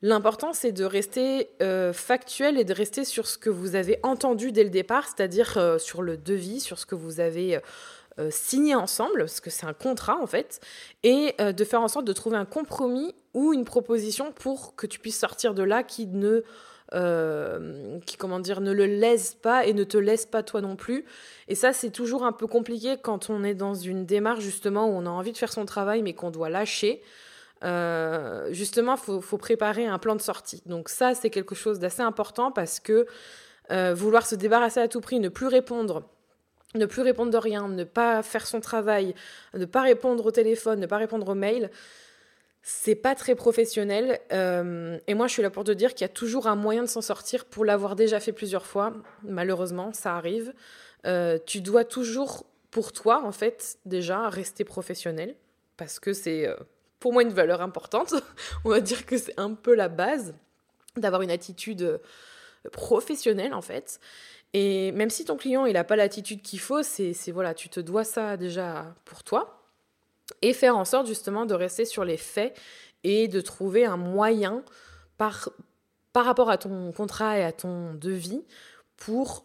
L'important, 0.04 0.52
c'est 0.52 0.72
de 0.72 0.84
rester 0.84 1.50
euh, 1.62 1.92
factuel 1.92 2.58
et 2.58 2.64
de 2.64 2.74
rester 2.74 3.04
sur 3.04 3.28
ce 3.28 3.38
que 3.38 3.50
vous 3.50 3.76
avez 3.76 4.00
entendu 4.02 4.50
dès 4.50 4.64
le 4.64 4.70
départ, 4.70 5.06
c'est-à-dire 5.06 5.56
euh, 5.58 5.78
sur 5.78 6.02
le 6.02 6.16
devis, 6.16 6.58
sur 6.58 6.80
ce 6.80 6.86
que 6.86 6.96
vous 6.96 7.20
avez 7.20 7.60
euh, 8.18 8.28
signé 8.28 8.74
ensemble, 8.74 9.20
parce 9.20 9.38
que 9.38 9.48
c'est 9.48 9.64
un 9.64 9.72
contrat 9.72 10.18
en 10.20 10.26
fait, 10.26 10.60
et 11.04 11.36
de 11.38 11.64
faire 11.64 11.80
en 11.80 11.88
sorte 11.88 12.04
de 12.04 12.12
trouver 12.12 12.36
un 12.36 12.44
compromis 12.44 13.14
ou 13.32 13.52
une 13.52 13.64
proposition 13.64 14.32
pour 14.32 14.74
que 14.74 14.88
tu 14.88 14.98
puisses 14.98 15.18
sortir 15.18 15.54
de 15.54 15.62
là 15.62 15.84
qui 15.84 16.08
ne, 16.08 16.42
qui 18.04 18.16
comment 18.16 18.40
dire, 18.40 18.60
ne 18.60 18.72
le 18.72 18.86
laisse 18.86 19.34
pas 19.34 19.66
et 19.66 19.72
ne 19.72 19.84
te 19.84 19.98
laisse 19.98 20.26
pas 20.26 20.42
toi 20.42 20.60
non 20.60 20.74
plus. 20.74 21.04
Et 21.46 21.54
ça, 21.54 21.72
c'est 21.72 21.90
toujours 21.90 22.24
un 22.24 22.32
peu 22.32 22.48
compliqué 22.48 22.96
quand 23.00 23.30
on 23.30 23.44
est 23.44 23.54
dans 23.54 23.74
une 23.74 24.04
démarche 24.04 24.42
justement 24.42 24.88
où 24.88 24.92
on 24.92 25.06
a 25.06 25.10
envie 25.10 25.32
de 25.32 25.38
faire 25.38 25.52
son 25.52 25.64
travail 25.64 26.02
mais 26.02 26.12
qu'on 26.12 26.32
doit 26.32 26.50
lâcher. 26.50 27.02
Euh, 27.62 28.48
justement, 28.52 28.96
il 28.96 29.22
faut, 29.22 29.38
préparer 29.38 29.86
un 29.86 29.98
plan 29.98 30.16
de 30.16 30.20
sortie. 30.20 30.62
Donc 30.66 30.88
ça, 30.88 31.14
c'est 31.14 31.30
quelque 31.30 31.54
chose 31.54 31.78
d'assez 31.78 32.02
important 32.02 32.50
parce 32.50 32.80
que 32.80 33.06
euh, 33.70 33.94
vouloir 33.94 34.26
se 34.26 34.34
débarrasser 34.34 34.80
à 34.80 34.88
tout 34.88 35.00
prix, 35.00 35.20
ne 35.20 35.28
plus 35.28 35.46
répondre, 35.46 36.02
ne 36.74 36.86
plus 36.86 37.02
répondre 37.02 37.30
de 37.30 37.38
rien, 37.38 37.68
ne 37.68 37.84
pas 37.84 38.22
faire 38.22 38.46
son 38.46 38.60
travail, 38.60 39.14
ne 39.54 39.64
pas 39.64 39.82
répondre 39.82 40.26
au 40.26 40.30
téléphone, 40.30 40.80
ne 40.80 40.86
pas 40.86 40.96
répondre 40.96 41.28
aux 41.28 41.34
mails, 41.34 41.70
c'est 42.62 42.94
pas 42.94 43.14
très 43.14 43.34
professionnel. 43.34 44.20
Euh, 44.32 44.98
et 45.06 45.14
moi, 45.14 45.26
je 45.26 45.32
suis 45.32 45.42
là 45.42 45.50
pour 45.50 45.64
te 45.64 45.72
dire 45.72 45.94
qu'il 45.94 46.02
y 46.02 46.10
a 46.10 46.12
toujours 46.12 46.46
un 46.46 46.56
moyen 46.56 46.82
de 46.82 46.88
s'en 46.88 47.00
sortir 47.00 47.44
pour 47.44 47.64
l'avoir 47.64 47.96
déjà 47.96 48.18
fait 48.20 48.32
plusieurs 48.32 48.66
fois. 48.66 48.92
Malheureusement, 49.22 49.92
ça 49.92 50.16
arrive. 50.16 50.52
tu 51.46 51.60
dois 51.60 51.84
toujours, 51.84 52.44
pour 52.70 52.92
toi, 52.92 53.22
en 53.24 53.32
fait, 53.32 53.78
déjà 53.84 54.28
rester 54.28 54.64
professionnel 54.64 55.36
parce 55.76 55.98
que 55.98 56.12
c'est 56.12 56.48
pour 57.02 57.12
moi 57.12 57.22
une 57.24 57.32
valeur 57.32 57.60
importante. 57.60 58.14
On 58.64 58.70
va 58.70 58.80
dire 58.80 59.04
que 59.04 59.18
c'est 59.18 59.38
un 59.38 59.54
peu 59.54 59.74
la 59.74 59.88
base 59.88 60.34
d'avoir 60.96 61.22
une 61.22 61.32
attitude 61.32 61.82
euh, 61.82 61.98
professionnelle 62.70 63.54
en 63.54 63.60
fait. 63.60 63.98
Et 64.52 64.92
même 64.92 65.10
si 65.10 65.24
ton 65.24 65.36
client 65.36 65.66
il 65.66 65.72
n'a 65.72 65.82
pas 65.82 65.96
l'attitude 65.96 66.42
qu'il 66.42 66.60
faut, 66.60 66.84
c'est 66.84 67.12
voilà, 67.32 67.54
tu 67.54 67.68
te 67.68 67.80
dois 67.80 68.04
ça 68.04 68.36
déjà 68.36 68.94
pour 69.04 69.24
toi 69.24 69.64
et 70.42 70.52
faire 70.52 70.76
en 70.76 70.84
sorte 70.84 71.08
justement 71.08 71.44
de 71.44 71.54
rester 71.54 71.84
sur 71.84 72.04
les 72.04 72.16
faits 72.16 72.56
et 73.02 73.26
de 73.26 73.40
trouver 73.40 73.84
un 73.84 73.96
moyen 73.96 74.62
par, 75.18 75.48
par 76.12 76.24
rapport 76.24 76.50
à 76.50 76.58
ton 76.58 76.92
contrat 76.92 77.36
et 77.36 77.42
à 77.42 77.50
ton 77.50 77.94
devis 77.94 78.44
pour 78.96 79.44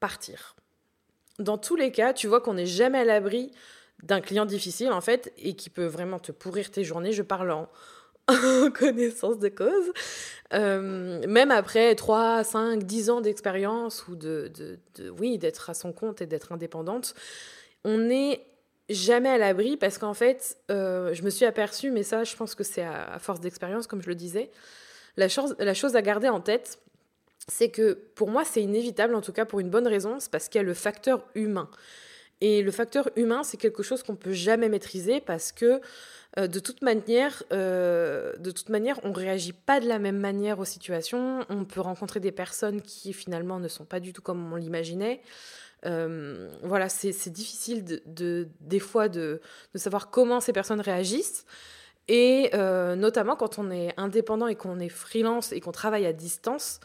partir. 0.00 0.56
Dans 1.38 1.58
tous 1.58 1.76
les 1.76 1.92
cas, 1.92 2.14
tu 2.14 2.28
vois 2.28 2.40
qu'on 2.40 2.54
n'est 2.54 2.64
jamais 2.64 3.00
à 3.00 3.04
l'abri 3.04 3.50
d'un 4.02 4.20
client 4.20 4.44
difficile 4.44 4.92
en 4.92 5.00
fait 5.00 5.32
et 5.38 5.54
qui 5.54 5.70
peut 5.70 5.86
vraiment 5.86 6.18
te 6.18 6.32
pourrir 6.32 6.70
tes 6.70 6.84
journées. 6.84 7.12
Je 7.12 7.22
parle 7.22 7.50
en 7.50 7.68
connaissance 8.78 9.38
de 9.38 9.48
cause. 9.48 9.92
Euh, 10.52 11.20
même 11.26 11.50
après 11.50 11.94
3, 11.94 12.44
5, 12.44 12.82
10 12.82 13.10
ans 13.10 13.20
d'expérience 13.20 14.06
ou 14.08 14.16
de, 14.16 14.50
de, 14.96 15.10
oui, 15.10 15.38
d'être 15.38 15.70
à 15.70 15.74
son 15.74 15.92
compte 15.92 16.22
et 16.22 16.26
d'être 16.26 16.52
indépendante, 16.52 17.14
on 17.84 17.98
n'est 17.98 18.44
jamais 18.88 19.30
à 19.30 19.38
l'abri 19.38 19.76
parce 19.76 19.98
qu'en 19.98 20.14
fait, 20.14 20.58
euh, 20.70 21.12
je 21.14 21.22
me 21.22 21.30
suis 21.30 21.44
aperçue, 21.44 21.90
mais 21.90 22.02
ça, 22.02 22.24
je 22.24 22.36
pense 22.36 22.54
que 22.54 22.64
c'est 22.64 22.82
à, 22.82 23.18
force 23.18 23.40
d'expérience, 23.40 23.86
comme 23.86 24.02
je 24.02 24.08
le 24.08 24.14
disais, 24.14 24.50
la 25.16 25.28
chose, 25.28 25.54
la 25.58 25.74
chose 25.74 25.96
à 25.96 26.02
garder 26.02 26.28
en 26.28 26.40
tête, 26.40 26.78
c'est 27.48 27.70
que 27.70 27.92
pour 28.14 28.30
moi, 28.30 28.44
c'est 28.44 28.62
inévitable, 28.62 29.14
en 29.14 29.20
tout 29.20 29.32
cas 29.32 29.44
pour 29.44 29.60
une 29.60 29.70
bonne 29.70 29.86
raison, 29.86 30.18
c'est 30.18 30.30
parce 30.30 30.48
qu'il 30.48 30.58
y 30.58 30.64
a 30.64 30.66
le 30.66 30.74
facteur 30.74 31.24
humain. 31.34 31.68
Et 32.40 32.62
le 32.62 32.70
facteur 32.70 33.08
humain, 33.16 33.42
c'est 33.42 33.56
quelque 33.56 33.82
chose 33.82 34.02
qu'on 34.02 34.16
peut 34.16 34.32
jamais 34.32 34.68
maîtriser 34.68 35.20
parce 35.20 35.52
que 35.52 35.80
euh, 36.38 36.48
de 36.48 36.58
toute 36.58 36.82
manière, 36.82 37.42
euh, 37.52 38.32
de 38.38 38.50
toute 38.50 38.68
manière, 38.68 38.98
on 39.04 39.12
réagit 39.12 39.52
pas 39.52 39.80
de 39.80 39.86
la 39.86 39.98
même 39.98 40.18
manière 40.18 40.58
aux 40.58 40.64
situations. 40.64 41.44
On 41.48 41.64
peut 41.64 41.80
rencontrer 41.80 42.20
des 42.20 42.32
personnes 42.32 42.82
qui 42.82 43.12
finalement 43.12 43.60
ne 43.60 43.68
sont 43.68 43.84
pas 43.84 44.00
du 44.00 44.12
tout 44.12 44.22
comme 44.22 44.52
on 44.52 44.56
l'imaginait. 44.56 45.20
Euh, 45.86 46.48
voilà, 46.62 46.88
c'est 46.88 47.30
difficile 47.30 47.84
de, 47.84 48.48
des 48.60 48.80
fois 48.80 49.08
de, 49.08 49.40
de, 49.74 49.78
savoir 49.78 50.10
comment 50.10 50.40
ces 50.40 50.52
personnes 50.52 50.80
réagissent. 50.80 51.44
Et 52.08 52.50
notamment 52.52 53.36
quand 53.36 53.58
on 53.58 53.70
est 53.70 53.94
indépendant 53.96 54.46
et 54.46 54.56
qu'on 54.56 54.78
est 54.78 54.90
freelance 54.90 55.52
et 55.52 55.60
qu'on 55.60 55.72
travaille 55.72 56.04
à 56.04 56.12
distance, 56.12 56.80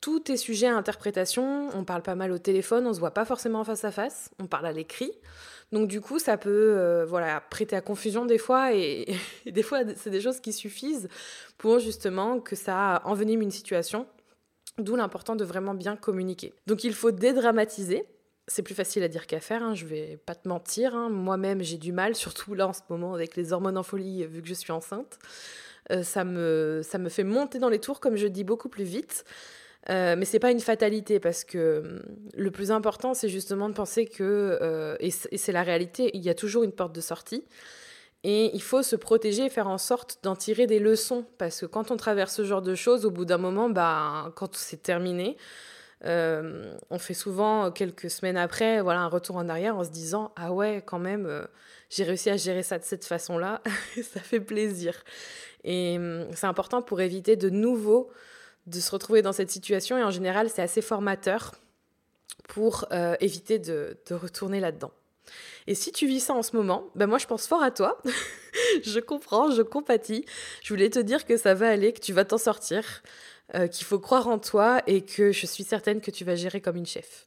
tout 0.00 0.30
est 0.30 0.36
sujet 0.36 0.66
à 0.66 0.76
interprétation. 0.76 1.68
On 1.74 1.84
parle 1.84 2.02
pas 2.02 2.14
mal 2.14 2.32
au 2.32 2.38
téléphone, 2.38 2.86
on 2.86 2.92
se 2.92 3.00
voit 3.00 3.12
pas 3.12 3.24
forcément 3.24 3.64
face 3.64 3.84
à 3.84 3.90
face, 3.90 4.30
on 4.38 4.46
parle 4.46 4.66
à 4.66 4.72
l'écrit. 4.72 5.12
Donc 5.72 5.88
du 5.88 6.00
coup, 6.00 6.18
ça 6.18 6.36
peut 6.36 6.74
euh, 6.76 7.04
voilà, 7.06 7.40
prêter 7.40 7.74
à 7.76 7.80
confusion 7.80 8.24
des 8.24 8.38
fois 8.38 8.72
et, 8.74 9.16
des 9.46 9.62
fois, 9.62 9.80
c'est 9.96 10.10
des 10.10 10.20
choses 10.20 10.40
qui 10.40 10.52
suffisent 10.52 11.08
pour 11.58 11.78
justement 11.78 12.40
que 12.40 12.56
ça 12.56 13.02
envenime 13.04 13.42
une 13.42 13.50
situation. 13.50 14.06
D'où 14.78 14.94
l'important 14.94 15.36
de 15.36 15.44
vraiment 15.44 15.72
bien 15.72 15.96
communiquer. 15.96 16.52
Donc 16.66 16.84
il 16.84 16.92
faut 16.92 17.10
dédramatiser. 17.10 18.04
C'est 18.46 18.62
plus 18.62 18.74
facile 18.74 19.02
à 19.02 19.08
dire 19.08 19.26
qu'à 19.26 19.40
faire, 19.40 19.62
hein, 19.62 19.74
je 19.74 19.86
vais 19.86 20.18
pas 20.26 20.34
te 20.34 20.46
mentir. 20.46 20.94
Hein. 20.94 21.08
Moi-même, 21.08 21.62
j'ai 21.62 21.78
du 21.78 21.92
mal, 21.92 22.14
surtout 22.14 22.54
là 22.54 22.68
en 22.68 22.74
ce 22.74 22.82
moment 22.90 23.14
avec 23.14 23.36
les 23.36 23.54
hormones 23.54 23.78
en 23.78 23.82
folie, 23.82 24.26
vu 24.26 24.42
que 24.42 24.48
je 24.48 24.54
suis 24.54 24.72
enceinte. 24.72 25.18
Euh, 25.92 26.02
ça, 26.02 26.24
me, 26.24 26.82
ça 26.84 26.98
me 26.98 27.08
fait 27.08 27.24
monter 27.24 27.58
dans 27.58 27.68
les 27.68 27.78
tours, 27.78 28.00
comme 28.00 28.16
je 28.16 28.26
dis, 28.26 28.44
beaucoup 28.44 28.68
plus 28.68 28.84
vite. 28.84 29.24
Euh, 29.88 30.16
mais 30.18 30.24
c'est 30.24 30.40
pas 30.40 30.50
une 30.50 30.60
fatalité 30.60 31.20
parce 31.20 31.44
que 31.44 31.80
hum, 31.84 32.02
le 32.34 32.50
plus 32.50 32.70
important, 32.70 33.14
c'est 33.14 33.28
justement 33.28 33.68
de 33.68 33.74
penser 33.74 34.06
que, 34.06 34.58
euh, 34.60 34.96
et 35.00 35.10
c'est 35.10 35.52
la 35.52 35.62
réalité, 35.62 36.10
il 36.14 36.22
y 36.22 36.28
a 36.28 36.34
toujours 36.34 36.64
une 36.64 36.72
porte 36.72 36.94
de 36.94 37.00
sortie. 37.00 37.44
Et 38.24 38.50
il 38.54 38.62
faut 38.62 38.82
se 38.82 38.96
protéger 38.96 39.44
et 39.44 39.50
faire 39.50 39.68
en 39.68 39.78
sorte 39.78 40.18
d'en 40.24 40.34
tirer 40.34 40.66
des 40.66 40.80
leçons. 40.80 41.24
Parce 41.38 41.60
que 41.60 41.66
quand 41.66 41.92
on 41.92 41.96
traverse 41.96 42.34
ce 42.34 42.44
genre 42.44 42.62
de 42.62 42.74
choses, 42.74 43.04
au 43.06 43.10
bout 43.10 43.24
d'un 43.24 43.38
moment, 43.38 43.68
bah, 43.68 44.32
quand 44.34 44.56
c'est 44.56 44.82
terminé, 44.82 45.36
euh, 46.04 46.74
on 46.90 46.98
fait 46.98 47.14
souvent 47.14 47.70
quelques 47.70 48.10
semaines 48.10 48.36
après 48.36 48.82
voilà, 48.82 49.00
un 49.00 49.06
retour 49.06 49.36
en 49.36 49.48
arrière 49.48 49.76
en 49.76 49.84
se 49.84 49.90
disant 49.90 50.32
Ah 50.34 50.52
ouais, 50.52 50.82
quand 50.84 50.98
même, 50.98 51.46
j'ai 51.88 52.02
réussi 52.02 52.28
à 52.30 52.36
gérer 52.36 52.64
ça 52.64 52.78
de 52.78 52.84
cette 52.84 53.04
façon-là. 53.04 53.62
ça 54.02 54.20
fait 54.20 54.40
plaisir. 54.40 55.04
Et 55.62 55.96
hum, 55.96 56.26
c'est 56.34 56.46
important 56.46 56.82
pour 56.82 57.00
éviter 57.00 57.36
de 57.36 57.50
nouveau 57.50 58.10
de 58.66 58.80
se 58.80 58.90
retrouver 58.90 59.22
dans 59.22 59.32
cette 59.32 59.50
situation 59.50 59.96
et 59.98 60.02
en 60.02 60.10
général 60.10 60.50
c'est 60.50 60.62
assez 60.62 60.82
formateur 60.82 61.54
pour 62.48 62.86
euh, 62.92 63.16
éviter 63.20 63.58
de, 63.58 63.96
retourner 64.10 64.60
là-dedans. 64.60 64.92
Et 65.66 65.74
si 65.74 65.90
tu 65.90 66.06
vis 66.06 66.20
ça 66.20 66.34
en 66.34 66.42
ce 66.42 66.54
moment, 66.54 66.88
ben 66.94 67.06
moi 67.06 67.18
je 67.18 67.26
pense 67.26 67.46
fort 67.46 67.62
à 67.62 67.70
toi. 67.70 68.00
je 68.84 69.00
comprends, 69.00 69.50
je 69.50 69.62
compatis. 69.62 70.24
Je 70.62 70.72
voulais 70.72 70.90
te 70.90 71.00
dire 71.00 71.24
que 71.24 71.36
ça 71.36 71.54
va 71.54 71.68
aller, 71.68 71.92
que 71.92 72.00
tu 72.00 72.12
vas 72.12 72.24
t'en 72.24 72.38
sortir, 72.38 73.02
euh, 73.54 73.66
qu'il 73.66 73.84
faut 73.84 73.98
croire 73.98 74.28
en 74.28 74.38
toi 74.38 74.82
et 74.86 75.02
que 75.02 75.32
je 75.32 75.46
suis 75.46 75.64
certaine 75.64 76.00
que 76.00 76.12
tu 76.12 76.24
vas 76.24 76.36
gérer 76.36 76.60
comme 76.60 76.76
une 76.76 76.86
chef. 76.86 77.26